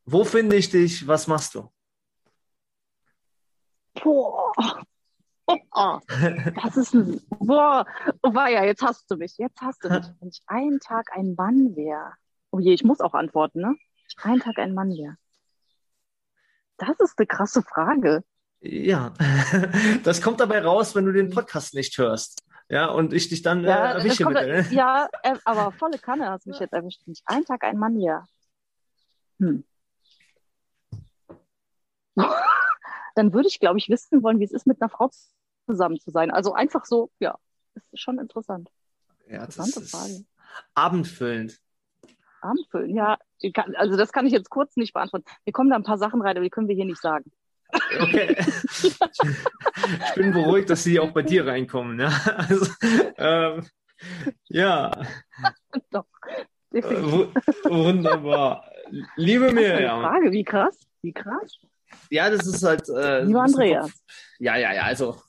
wo 0.04 0.26
finde 0.26 0.58
ich 0.58 0.70
dich? 0.70 1.08
Was 1.08 1.28
machst 1.28 1.56
du? 1.56 1.72
Boah. 4.04 4.52
Oh, 5.48 6.00
das 6.64 6.76
ist 6.76 6.94
ein. 6.96 7.22
Boah, 7.30 7.86
oh, 8.24 8.34
war 8.34 8.50
ja, 8.50 8.64
jetzt 8.64 8.82
hast 8.82 9.10
du 9.10 9.16
mich. 9.16 9.38
Jetzt 9.38 9.62
hast 9.62 9.84
du 9.84 9.90
mich. 9.90 10.06
Wenn 10.20 10.30
ich 10.30 10.42
einen 10.48 10.80
Tag 10.80 11.10
ein 11.14 11.36
Mann 11.36 11.76
wäre. 11.76 12.14
Oh 12.52 12.60
je, 12.60 12.74
ich 12.74 12.84
muss 12.84 13.00
auch 13.00 13.14
antworten, 13.14 13.62
ne? 13.62 13.76
Einen 14.22 14.40
Tag 14.40 14.58
ein 14.58 14.74
Mann 14.74 14.90
wäre. 14.90 15.18
Das 16.78 17.00
ist 17.00 17.18
eine 17.18 17.28
krasse 17.28 17.62
Frage. 17.62 18.24
Ja, 18.62 19.14
das 20.04 20.22
kommt 20.22 20.40
dabei 20.40 20.62
raus, 20.62 20.96
wenn 20.96 21.06
du 21.06 21.12
den 21.12 21.30
Podcast 21.30 21.74
nicht 21.74 21.98
hörst. 21.98 22.42
Ja, 22.70 22.88
und 22.88 23.14
ich 23.14 23.30
dich 23.30 23.42
dann 23.44 23.64
ja, 23.64 23.92
äh, 23.92 23.98
erwische 23.98 24.24
kommt, 24.24 24.36
mit. 24.36 24.72
Ja, 24.72 25.08
äh, 25.24 25.36
aber 25.46 25.72
volle 25.72 26.00
Kanne 26.00 26.30
hast 26.30 26.48
mich 26.48 26.60
jetzt 26.60 26.74
erwischt. 26.74 27.02
Wenn 27.06 27.14
ich 27.14 27.22
einen 27.26 27.46
Tag 27.46 27.64
ein 27.64 27.78
Mann 27.78 27.98
wäre. 27.98 28.26
Hm. 29.40 29.64
dann 33.16 33.34
würde 33.34 33.48
ich, 33.48 33.60
glaube 33.60 33.78
ich, 33.78 33.90
wissen 33.90 34.24
wollen, 34.24 34.40
wie 34.40 34.46
es 34.46 34.52
ist, 34.52 34.66
mit 34.66 34.82
einer 34.82 34.90
Frau 34.90 35.12
zusammen 35.66 36.00
zu 36.00 36.10
sein. 36.12 36.32
Also 36.32 36.54
einfach 36.54 36.86
so, 36.86 37.12
ja, 37.20 37.38
ist 37.76 38.00
schon 38.00 38.20
interessant. 38.20 38.72
Ja, 39.28 39.44
Interessante 39.44 39.82
Frage. 39.82 40.26
Abendfüllend. 40.74 41.60
Abendfüllend, 42.42 42.96
ja. 42.96 43.18
Also 43.76 43.98
das 43.98 44.12
kann 44.12 44.26
ich 44.26 44.34
jetzt 44.34 44.50
kurz 44.50 44.76
nicht 44.76 44.94
beantworten. 44.94 45.26
Wir 45.44 45.54
kommen 45.54 45.70
da 45.70 45.76
ein 45.76 45.84
paar 45.84 45.98
Sachen 45.98 46.22
rein, 46.22 46.36
aber 46.36 46.44
die 46.44 46.50
können 46.50 46.68
wir 46.68 46.76
hier 46.76 46.86
nicht 46.86 47.02
sagen. 47.02 47.32
Okay. 48.00 48.36
ich 48.82 50.16
bin 50.16 50.32
beruhigt, 50.32 50.70
dass 50.70 50.84
sie 50.84 51.00
auch 51.00 51.12
bei 51.12 51.22
dir 51.22 51.48
reinkommen. 51.48 52.00
Ja, 52.00 52.10
also, 52.36 52.72
ähm, 53.18 53.66
ja. 54.48 54.92
Doch. 55.92 56.06
Äh, 56.72 56.82
wunderbar. 56.84 58.70
Liebe 59.16 59.52
Miriam. 59.52 60.02
Frage, 60.02 60.32
wie 60.32 60.44
krass, 60.44 60.78
wie 61.02 61.14
krass. 61.14 61.58
Ja, 62.10 62.30
das 62.30 62.46
ist 62.46 62.64
halt. 62.64 62.88
Äh, 62.90 63.24
Lieber 63.24 63.44
Andreas. 63.44 63.92
Ja, 64.40 64.58
ja, 64.58 64.74
ja. 64.74 64.84
Also, 64.84 65.22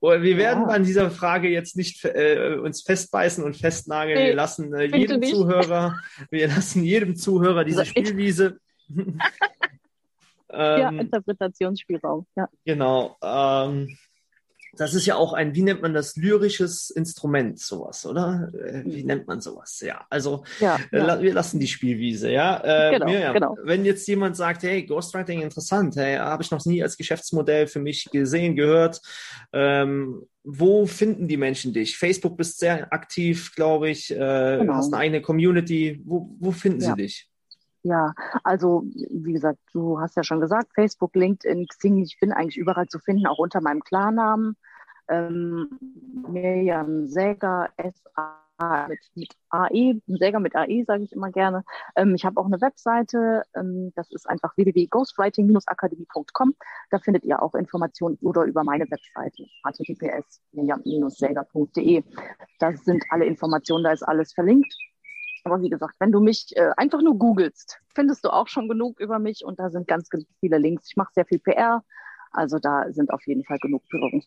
wir 0.00 0.36
werden 0.36 0.64
ja. 0.64 0.68
an 0.68 0.84
dieser 0.84 1.10
Frage 1.10 1.48
jetzt 1.48 1.76
nicht 1.76 2.04
äh, 2.04 2.56
uns 2.62 2.82
festbeißen 2.82 3.44
und 3.44 3.56
festnageln. 3.56 4.18
Nee, 4.18 4.28
wir 4.28 4.34
lassen 4.34 4.74
äh, 4.74 4.84
jedem 4.84 5.22
Zuhörer, 5.22 5.98
wir 6.30 6.48
lassen 6.48 6.84
jedem 6.84 7.16
Zuhörer 7.16 7.64
diese 7.64 7.80
also, 7.80 7.92
Spielwiese. 10.52 10.80
ja, 10.80 10.88
ähm, 10.88 11.00
Interpretationsspielraum. 11.00 12.26
Ja. 12.36 12.48
Genau. 12.64 13.16
Ähm, 13.22 13.96
das 14.76 14.94
ist 14.94 15.06
ja 15.06 15.16
auch 15.16 15.32
ein, 15.32 15.54
wie 15.54 15.62
nennt 15.62 15.82
man 15.82 15.94
das, 15.94 16.16
lyrisches 16.16 16.90
Instrument, 16.90 17.58
sowas, 17.58 18.06
oder? 18.06 18.52
Äh, 18.54 18.82
wie 18.84 19.04
nennt 19.04 19.26
man 19.26 19.40
sowas? 19.40 19.80
Ja, 19.80 20.06
also 20.10 20.44
ja, 20.60 20.78
äh, 20.92 21.20
wir 21.20 21.34
lassen 21.34 21.58
die 21.58 21.66
Spielwiese, 21.66 22.30
ja. 22.30 22.60
Äh, 22.62 22.92
genau, 22.92 23.06
Miriam, 23.06 23.34
genau. 23.34 23.56
Wenn 23.64 23.84
jetzt 23.84 24.06
jemand 24.06 24.36
sagt, 24.36 24.62
hey, 24.62 24.84
Ghostwriting 24.84 25.42
interessant, 25.42 25.96
hey, 25.96 26.16
habe 26.16 26.42
ich 26.42 26.50
noch 26.50 26.64
nie 26.64 26.82
als 26.82 26.96
Geschäftsmodell 26.96 27.66
für 27.66 27.80
mich 27.80 28.08
gesehen, 28.12 28.54
gehört, 28.54 29.00
ähm, 29.52 30.22
wo 30.44 30.86
finden 30.86 31.28
die 31.28 31.36
Menschen 31.36 31.72
dich? 31.72 31.98
Facebook 31.98 32.36
bist 32.36 32.60
sehr 32.60 32.92
aktiv, 32.92 33.54
glaube 33.54 33.90
ich, 33.90 34.10
äh, 34.10 34.58
genau. 34.60 34.74
hast 34.74 34.92
eine 34.92 35.02
eigene 35.02 35.20
Community. 35.20 36.00
Wo, 36.04 36.34
wo 36.38 36.50
finden 36.50 36.80
ja. 36.80 36.90
sie 36.90 37.02
dich? 37.02 37.29
Ja, 37.82 38.12
also 38.44 38.82
wie 38.84 39.32
gesagt, 39.32 39.58
du 39.72 39.98
hast 40.00 40.16
ja 40.16 40.22
schon 40.22 40.40
gesagt, 40.40 40.72
Facebook, 40.74 41.14
LinkedIn, 41.14 41.66
Xing, 41.66 41.98
ich 41.98 42.18
bin 42.20 42.32
eigentlich 42.32 42.58
überall 42.58 42.86
zu 42.88 42.98
finden, 42.98 43.26
auch 43.26 43.38
unter 43.38 43.60
meinem 43.62 43.80
Klarnamen. 43.82 44.56
Ähm, 45.08 45.68
Mirjam 46.28 47.06
Säger, 47.06 47.70
S-A 47.76 48.40
mit, 48.88 48.98
mit 49.14 49.34
AE, 49.48 50.00
Säger 50.06 50.40
mit 50.40 50.54
AE 50.54 50.84
sage 50.84 51.04
ich 51.04 51.12
immer 51.12 51.30
gerne. 51.30 51.64
Ähm, 51.96 52.14
ich 52.14 52.24
habe 52.24 52.38
auch 52.40 52.46
eine 52.46 52.60
Webseite, 52.60 53.44
ähm, 53.54 53.92
das 53.96 54.10
ist 54.10 54.28
einfach 54.28 54.56
www.ghostwriting-akademie.com. 54.56 56.54
Da 56.90 56.98
findet 56.98 57.24
ihr 57.24 57.42
auch 57.42 57.54
Informationen 57.54 58.18
oder 58.20 58.44
über 58.44 58.62
meine 58.64 58.84
Webseite, 58.90 59.46
https 59.64 60.42
sägerde 60.52 62.04
Da 62.58 62.72
sind 62.76 63.04
alle 63.10 63.24
Informationen, 63.24 63.84
da 63.84 63.92
ist 63.92 64.02
alles 64.02 64.34
verlinkt. 64.34 64.72
Aber 65.44 65.62
wie 65.62 65.70
gesagt, 65.70 65.94
wenn 65.98 66.12
du 66.12 66.20
mich 66.20 66.56
äh, 66.56 66.70
einfach 66.76 67.02
nur 67.02 67.18
googelst, 67.18 67.78
findest 67.94 68.24
du 68.24 68.30
auch 68.30 68.48
schon 68.48 68.68
genug 68.68 69.00
über 69.00 69.18
mich 69.18 69.44
und 69.44 69.58
da 69.58 69.70
sind 69.70 69.88
ganz, 69.88 70.08
ganz 70.08 70.26
viele 70.40 70.58
Links. 70.58 70.88
Ich 70.88 70.96
mache 70.96 71.12
sehr 71.14 71.26
viel 71.26 71.38
PR, 71.38 71.82
also 72.30 72.58
da 72.58 72.92
sind 72.92 73.12
auf 73.12 73.26
jeden 73.26 73.44
Fall 73.44 73.58
genug 73.58 73.82
Berührungen. 73.88 74.24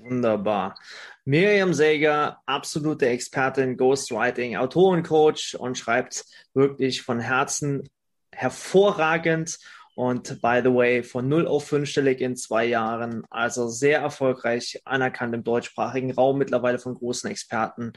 Wunderbar. 0.00 0.78
Miriam 1.24 1.72
Säger, 1.74 2.40
absolute 2.46 3.08
Expertin, 3.08 3.76
Ghostwriting, 3.76 4.56
Autorencoach 4.56 5.56
und 5.58 5.78
schreibt 5.78 6.24
wirklich 6.54 7.02
von 7.02 7.20
Herzen 7.20 7.88
hervorragend 8.32 9.58
und 9.98 10.40
by 10.40 10.60
the 10.62 10.72
way, 10.72 11.02
von 11.02 11.28
0 11.28 11.48
auf 11.48 11.72
5-stellig 11.72 12.20
in 12.20 12.36
zwei 12.36 12.66
Jahren. 12.66 13.24
Also 13.30 13.66
sehr 13.66 13.98
erfolgreich, 13.98 14.80
anerkannt 14.84 15.34
im 15.34 15.42
deutschsprachigen 15.42 16.12
Raum, 16.12 16.38
mittlerweile 16.38 16.78
von 16.78 16.94
großen 16.94 17.28
Experten. 17.28 17.94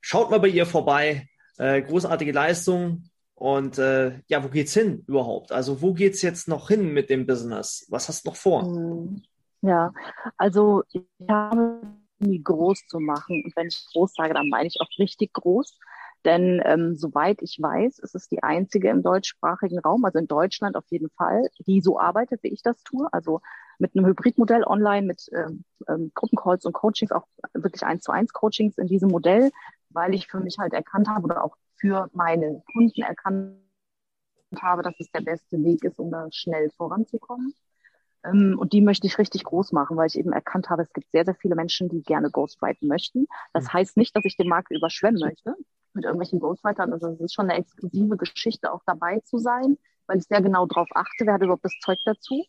Schaut 0.00 0.30
mal 0.30 0.40
bei 0.40 0.48
ihr 0.48 0.66
vorbei. 0.66 1.28
Äh, 1.58 1.82
großartige 1.82 2.32
Leistung. 2.32 3.04
Und 3.34 3.78
äh, 3.78 4.20
ja, 4.26 4.42
wo 4.42 4.48
geht's 4.48 4.74
hin 4.74 5.04
überhaupt? 5.06 5.52
Also 5.52 5.80
wo 5.80 5.92
geht's 5.92 6.22
jetzt 6.22 6.48
noch 6.48 6.68
hin 6.68 6.92
mit 6.92 7.08
dem 7.08 7.26
Business? 7.26 7.86
Was 7.88 8.08
hast 8.08 8.24
du 8.24 8.30
noch 8.30 8.36
vor? 8.36 8.62
Hm, 8.62 9.22
ja, 9.62 9.92
also 10.36 10.82
ich 10.92 11.04
habe 11.28 11.82
nie 12.18 12.42
groß 12.42 12.86
zu 12.88 12.98
machen. 12.98 13.42
Und 13.44 13.54
wenn 13.56 13.68
ich 13.68 13.86
groß 13.92 14.14
sage, 14.14 14.34
dann 14.34 14.48
meine 14.48 14.66
ich 14.66 14.80
auch 14.80 14.88
richtig 14.98 15.32
groß. 15.32 15.78
Denn 16.24 16.60
ähm, 16.64 16.96
soweit 16.96 17.42
ich 17.42 17.58
weiß, 17.60 18.00
ist 18.00 18.14
es 18.14 18.28
die 18.28 18.42
einzige 18.42 18.90
im 18.90 19.02
deutschsprachigen 19.02 19.78
Raum, 19.78 20.04
also 20.04 20.18
in 20.18 20.26
Deutschland 20.26 20.76
auf 20.76 20.84
jeden 20.90 21.10
Fall, 21.10 21.48
die 21.66 21.80
so 21.80 22.00
arbeitet, 22.00 22.42
wie 22.42 22.48
ich 22.48 22.62
das 22.62 22.82
tue. 22.82 23.06
Also 23.12 23.40
mit 23.78 23.94
einem 23.94 24.06
Hybridmodell 24.06 24.64
online, 24.64 25.06
mit 25.06 25.28
ähm, 25.32 25.64
ähm, 25.88 26.10
Gruppencalls 26.14 26.64
und 26.64 26.72
Coachings, 26.72 27.12
auch 27.12 27.26
wirklich 27.54 27.84
eins 27.84 28.02
zu 28.02 28.10
eins 28.10 28.32
Coachings 28.32 28.78
in 28.78 28.88
diesem 28.88 29.10
Modell, 29.10 29.52
weil 29.90 30.14
ich 30.14 30.26
für 30.28 30.40
mich 30.40 30.58
halt 30.58 30.72
erkannt 30.72 31.08
habe 31.08 31.24
oder 31.24 31.44
auch 31.44 31.56
für 31.76 32.08
meine 32.12 32.62
Kunden 32.72 33.02
erkannt 33.02 33.56
habe, 34.56 34.82
dass 34.82 34.98
es 34.98 35.10
der 35.10 35.20
beste 35.20 35.62
Weg 35.62 35.84
ist, 35.84 35.98
um 35.98 36.10
da 36.10 36.28
schnell 36.30 36.70
voranzukommen. 36.70 37.54
Ähm, 38.24 38.56
und 38.58 38.72
die 38.72 38.80
möchte 38.80 39.06
ich 39.06 39.18
richtig 39.18 39.44
groß 39.44 39.72
machen, 39.72 39.96
weil 39.96 40.06
ich 40.06 40.18
eben 40.18 40.32
erkannt 40.32 40.70
habe, 40.70 40.82
es 40.82 40.92
gibt 40.92 41.10
sehr, 41.10 41.24
sehr 41.24 41.34
viele 41.34 41.54
Menschen, 41.54 41.88
die 41.88 42.02
gerne 42.02 42.30
Ghostwriten 42.30 42.88
möchten. 42.88 43.26
Das 43.52 43.64
mhm. 43.64 43.72
heißt 43.74 43.96
nicht, 43.96 44.16
dass 44.16 44.24
ich 44.24 44.36
den 44.36 44.48
Markt 44.48 44.70
überschwemmen 44.70 45.20
möchte 45.20 45.54
mit 45.94 46.04
irgendwelchen 46.04 46.40
Ghostwritern. 46.40 46.92
Also 46.92 47.08
es 47.08 47.20
ist 47.20 47.34
schon 47.34 47.50
eine 47.50 47.58
exklusive 47.58 48.16
Geschichte, 48.16 48.72
auch 48.72 48.82
dabei 48.86 49.20
zu 49.20 49.38
sein, 49.38 49.78
weil 50.06 50.18
ich 50.18 50.24
sehr 50.24 50.42
genau 50.42 50.66
darauf 50.66 50.88
achte, 50.94 51.26
wer 51.26 51.34
hat 51.34 51.42
überhaupt 51.42 51.64
das 51.64 51.78
Zeug 51.80 51.98
dazu. 52.04 52.44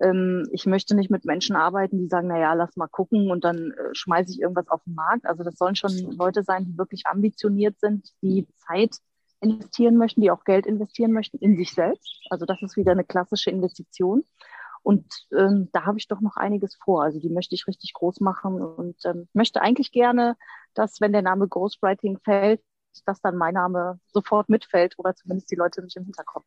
Ähm, 0.00 0.48
ich 0.52 0.66
möchte 0.66 0.96
nicht 0.96 1.10
mit 1.10 1.24
Menschen 1.24 1.56
arbeiten, 1.56 1.98
die 1.98 2.08
sagen, 2.08 2.28
na 2.28 2.38
ja, 2.38 2.54
lass 2.54 2.76
mal 2.76 2.88
gucken 2.88 3.30
und 3.30 3.44
dann 3.44 3.72
äh, 3.72 3.94
schmeiße 3.94 4.32
ich 4.32 4.40
irgendwas 4.40 4.68
auf 4.68 4.82
den 4.84 4.94
Markt. 4.94 5.26
Also 5.26 5.44
das 5.44 5.56
sollen 5.56 5.76
schon 5.76 5.92
Leute 6.16 6.42
sein, 6.42 6.64
die 6.64 6.78
wirklich 6.78 7.06
ambitioniert 7.06 7.78
sind, 7.80 8.10
die 8.22 8.46
Zeit 8.66 8.96
investieren 9.40 9.96
möchten, 9.96 10.20
die 10.20 10.30
auch 10.30 10.44
Geld 10.44 10.66
investieren 10.66 11.12
möchten 11.12 11.38
in 11.38 11.56
sich 11.56 11.72
selbst. 11.72 12.26
Also 12.30 12.46
das 12.46 12.62
ist 12.62 12.76
wieder 12.76 12.92
eine 12.92 13.04
klassische 13.04 13.50
Investition. 13.50 14.24
Und 14.82 15.04
ähm, 15.36 15.68
da 15.72 15.84
habe 15.84 15.98
ich 15.98 16.08
doch 16.08 16.20
noch 16.20 16.36
einiges 16.36 16.74
vor. 16.76 17.02
Also 17.02 17.20
die 17.20 17.28
möchte 17.28 17.54
ich 17.54 17.66
richtig 17.66 17.92
groß 17.92 18.20
machen 18.20 18.62
und 18.62 18.96
ähm, 19.04 19.28
möchte 19.34 19.60
eigentlich 19.60 19.92
gerne, 19.92 20.36
dass 20.74 21.00
wenn 21.00 21.12
der 21.12 21.22
Name 21.22 21.48
Ghostwriting 21.48 22.18
fällt, 22.24 22.62
dass 23.04 23.20
dann 23.20 23.36
mein 23.36 23.54
Name 23.54 24.00
sofort 24.06 24.48
mitfällt 24.48 24.98
oder 24.98 25.14
zumindest 25.14 25.50
die 25.50 25.56
Leute 25.56 25.82
mich 25.82 25.96
im 25.96 26.04
Hinterkopf 26.04 26.46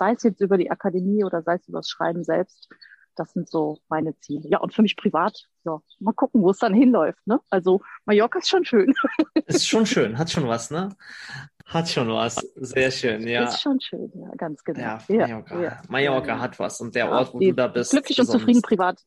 sei 0.00 0.12
es 0.12 0.22
jetzt 0.22 0.40
über 0.40 0.56
die 0.56 0.70
Akademie 0.70 1.24
oder 1.24 1.42
sei 1.42 1.56
es 1.56 1.68
über 1.68 1.80
das 1.80 1.90
Schreiben 1.90 2.24
selbst. 2.24 2.68
Das 3.16 3.32
sind 3.32 3.50
so 3.50 3.80
meine 3.88 4.18
Ziele. 4.20 4.48
Ja, 4.48 4.58
und 4.60 4.72
für 4.72 4.80
mich 4.80 4.96
privat, 4.96 5.46
ja, 5.64 5.78
mal 5.98 6.12
gucken, 6.12 6.40
wo 6.40 6.50
es 6.50 6.58
dann 6.58 6.72
hinläuft. 6.72 7.26
Ne? 7.26 7.38
Also 7.50 7.82
Mallorca 8.06 8.38
ist 8.38 8.48
schon 8.48 8.64
schön. 8.64 8.94
Ist 9.46 9.68
schon 9.68 9.84
schön, 9.84 10.16
hat 10.16 10.30
schon 10.30 10.46
was, 10.46 10.70
ne? 10.70 10.90
Hat 11.66 11.88
schon 11.88 12.08
was. 12.08 12.36
Sehr 12.54 12.90
schön, 12.90 13.26
ja. 13.26 13.44
Ist 13.44 13.60
schon 13.60 13.80
schön, 13.80 14.10
ja, 14.14 14.30
ganz 14.36 14.64
genau. 14.64 14.80
Ja, 14.80 15.02
Mallorca. 15.08 15.60
Ja, 15.60 15.82
Mallorca 15.88 16.28
ja. 16.28 16.40
hat 16.40 16.58
was 16.58 16.80
und 16.80 16.94
der 16.94 17.06
ja, 17.06 17.12
Ort, 17.12 17.34
wo 17.34 17.40
du 17.40 17.52
da 17.52 17.66
bist. 17.66 17.90
Glücklich 17.90 18.18
und 18.20 18.26
zufrieden 18.26 18.62
privat. 18.62 19.04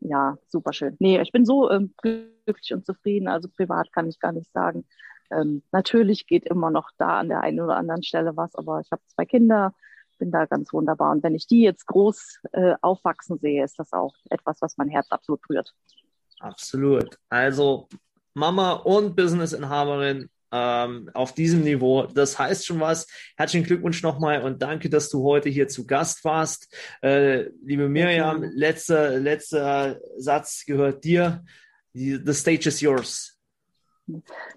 Ja, 0.00 0.38
super 0.46 0.72
schön. 0.72 0.96
Nee, 1.00 1.20
ich 1.20 1.32
bin 1.32 1.44
so 1.44 1.70
ähm, 1.70 1.92
glücklich 2.00 2.72
und 2.72 2.86
zufrieden. 2.86 3.28
Also 3.28 3.48
privat 3.48 3.92
kann 3.92 4.08
ich 4.08 4.20
gar 4.20 4.32
nicht 4.32 4.50
sagen. 4.52 4.86
Ähm, 5.30 5.62
natürlich 5.72 6.26
geht 6.26 6.46
immer 6.46 6.70
noch 6.70 6.90
da 6.96 7.18
an 7.18 7.28
der 7.28 7.40
einen 7.42 7.60
oder 7.60 7.76
anderen 7.76 8.04
Stelle 8.04 8.36
was, 8.36 8.54
aber 8.54 8.80
ich 8.80 8.90
habe 8.90 9.02
zwei 9.08 9.26
Kinder, 9.26 9.74
bin 10.18 10.30
da 10.30 10.46
ganz 10.46 10.72
wunderbar. 10.72 11.12
Und 11.12 11.22
wenn 11.22 11.34
ich 11.34 11.46
die 11.46 11.62
jetzt 11.62 11.86
groß 11.86 12.40
äh, 12.52 12.74
aufwachsen 12.82 13.38
sehe, 13.38 13.64
ist 13.64 13.78
das 13.78 13.92
auch 13.92 14.14
etwas, 14.30 14.60
was 14.60 14.76
mein 14.76 14.88
Herz 14.88 15.10
absolut 15.10 15.40
rührt. 15.48 15.74
Absolut. 16.40 17.18
Also 17.28 17.88
Mama 18.34 18.72
und 18.72 19.16
Businessinhaberin 19.16 20.28
ähm, 20.52 21.10
auf 21.14 21.34
diesem 21.34 21.62
Niveau. 21.62 22.06
Das 22.06 22.38
heißt 22.38 22.66
schon 22.66 22.80
was. 22.80 23.06
Herzlichen 23.36 23.66
Glückwunsch 23.66 24.02
nochmal 24.02 24.42
und 24.42 24.62
danke, 24.62 24.88
dass 24.88 25.10
du 25.10 25.22
heute 25.22 25.48
hier 25.48 25.68
zu 25.68 25.86
Gast 25.86 26.24
warst. 26.24 26.74
Äh, 27.02 27.50
liebe 27.64 27.88
Miriam, 27.88 28.42
letzter, 28.42 29.18
letzter 29.18 29.98
Satz 30.16 30.64
gehört 30.66 31.04
dir. 31.04 31.44
The 31.92 32.32
stage 32.32 32.68
is 32.68 32.80
yours. 32.80 33.37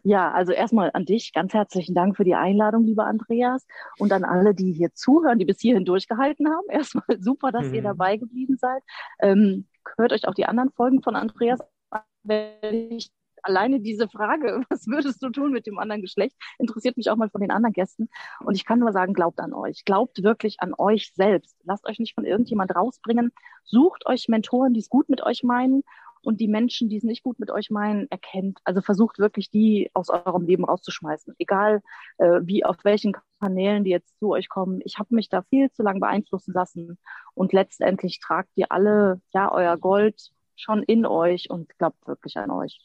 Ja, 0.03 0.31
also 0.31 0.51
erstmal 0.51 0.91
an 0.93 1.05
dich 1.05 1.33
ganz 1.33 1.53
herzlichen 1.53 1.95
Dank 1.95 2.17
für 2.17 2.23
die 2.23 2.35
Einladung, 2.35 2.85
lieber 2.85 3.05
Andreas, 3.05 3.65
und 3.97 4.11
an 4.11 4.23
alle, 4.23 4.53
die 4.53 4.73
hier 4.73 4.93
zuhören, 4.93 5.39
die 5.39 5.45
bis 5.45 5.59
hierhin 5.59 5.85
durchgehalten 5.85 6.47
haben. 6.49 6.65
Erstmal 6.69 7.21
super, 7.21 7.51
dass 7.51 7.67
mhm. 7.67 7.75
ihr 7.75 7.81
dabei 7.81 8.17
geblieben 8.17 8.57
seid. 8.57 8.81
Ähm, 9.19 9.67
hört 9.97 10.13
euch 10.13 10.27
auch 10.27 10.33
die 10.33 10.45
anderen 10.45 10.71
Folgen 10.71 11.01
von 11.01 11.15
Andreas 11.15 11.59
an, 11.89 12.01
wenn 12.23 12.91
ich 12.91 13.11
alleine 13.43 13.79
diese 13.79 14.07
Frage, 14.07 14.63
was 14.69 14.87
würdest 14.87 15.21
du 15.21 15.29
tun 15.29 15.51
mit 15.51 15.65
dem 15.65 15.79
anderen 15.79 16.01
Geschlecht, 16.01 16.35
interessiert 16.57 16.97
mich 16.97 17.09
auch 17.09 17.15
mal 17.15 17.29
von 17.29 17.41
den 17.41 17.51
anderen 17.51 17.73
Gästen. 17.73 18.09
Und 18.39 18.55
ich 18.55 18.65
kann 18.65 18.79
nur 18.79 18.91
sagen, 18.91 19.13
glaubt 19.13 19.39
an 19.39 19.53
euch. 19.53 19.83
Glaubt 19.85 20.23
wirklich 20.23 20.57
an 20.59 20.73
euch 20.77 21.11
selbst. 21.13 21.55
Lasst 21.63 21.85
euch 21.85 21.99
nicht 21.99 22.15
von 22.15 22.25
irgendjemand 22.25 22.75
rausbringen. 22.75 23.31
Sucht 23.63 24.05
euch 24.05 24.27
Mentoren, 24.27 24.73
die 24.73 24.79
es 24.79 24.89
gut 24.89 25.09
mit 25.09 25.23
euch 25.23 25.43
meinen 25.43 25.83
und 26.23 26.39
die 26.39 26.47
Menschen, 26.47 26.89
die 26.89 26.97
es 26.97 27.03
nicht 27.03 27.23
gut 27.23 27.39
mit 27.39 27.51
euch 27.51 27.69
meinen, 27.69 28.07
erkennt. 28.10 28.60
Also 28.63 28.81
versucht 28.81 29.19
wirklich, 29.19 29.49
die 29.49 29.89
aus 29.93 30.10
eurem 30.10 30.45
Leben 30.45 30.65
rauszuschmeißen. 30.65 31.36
Egal 31.39 31.81
äh, 32.17 32.41
wie, 32.43 32.63
auf 32.63 32.77
welchen 32.84 33.13
Kanälen 33.39 33.84
die 33.84 33.91
jetzt 33.91 34.17
zu 34.19 34.29
euch 34.31 34.49
kommen. 34.49 34.81
Ich 34.86 34.97
habe 34.99 35.15
mich 35.15 35.29
da 35.29 35.41
viel 35.43 35.71
zu 35.71 35.84
lange 35.84 35.99
beeinflussen 35.99 36.53
lassen. 36.53 36.97
Und 37.34 37.53
letztendlich 37.53 38.19
tragt 38.19 38.49
ihr 38.55 38.71
alle 38.71 39.21
ja 39.34 39.51
euer 39.51 39.77
Gold 39.77 40.31
schon 40.55 40.84
in 40.84 41.05
euch 41.05 41.49
und 41.49 41.75
glaubt 41.77 42.07
wirklich 42.07 42.38
an 42.38 42.51
euch. 42.51 42.79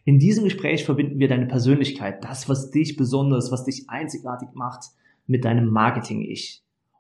In 0.04 0.20
diesem 0.20 0.44
Gespräch 0.44 0.84
verbinden 0.84 1.20
wir 1.20 1.28
deine 1.28 1.48
Persönlichkeit, 1.48 2.24
das, 2.24 2.50
was 2.50 2.72
dich 2.72 2.98
besonders, 2.98 3.52
was 3.52 3.66
dich 3.66 3.86
einzigartig 3.88 4.50
macht, 4.54 4.86
mit 5.28 5.46
deinem 5.46 5.70
Marketing-Ich, 5.70 6.64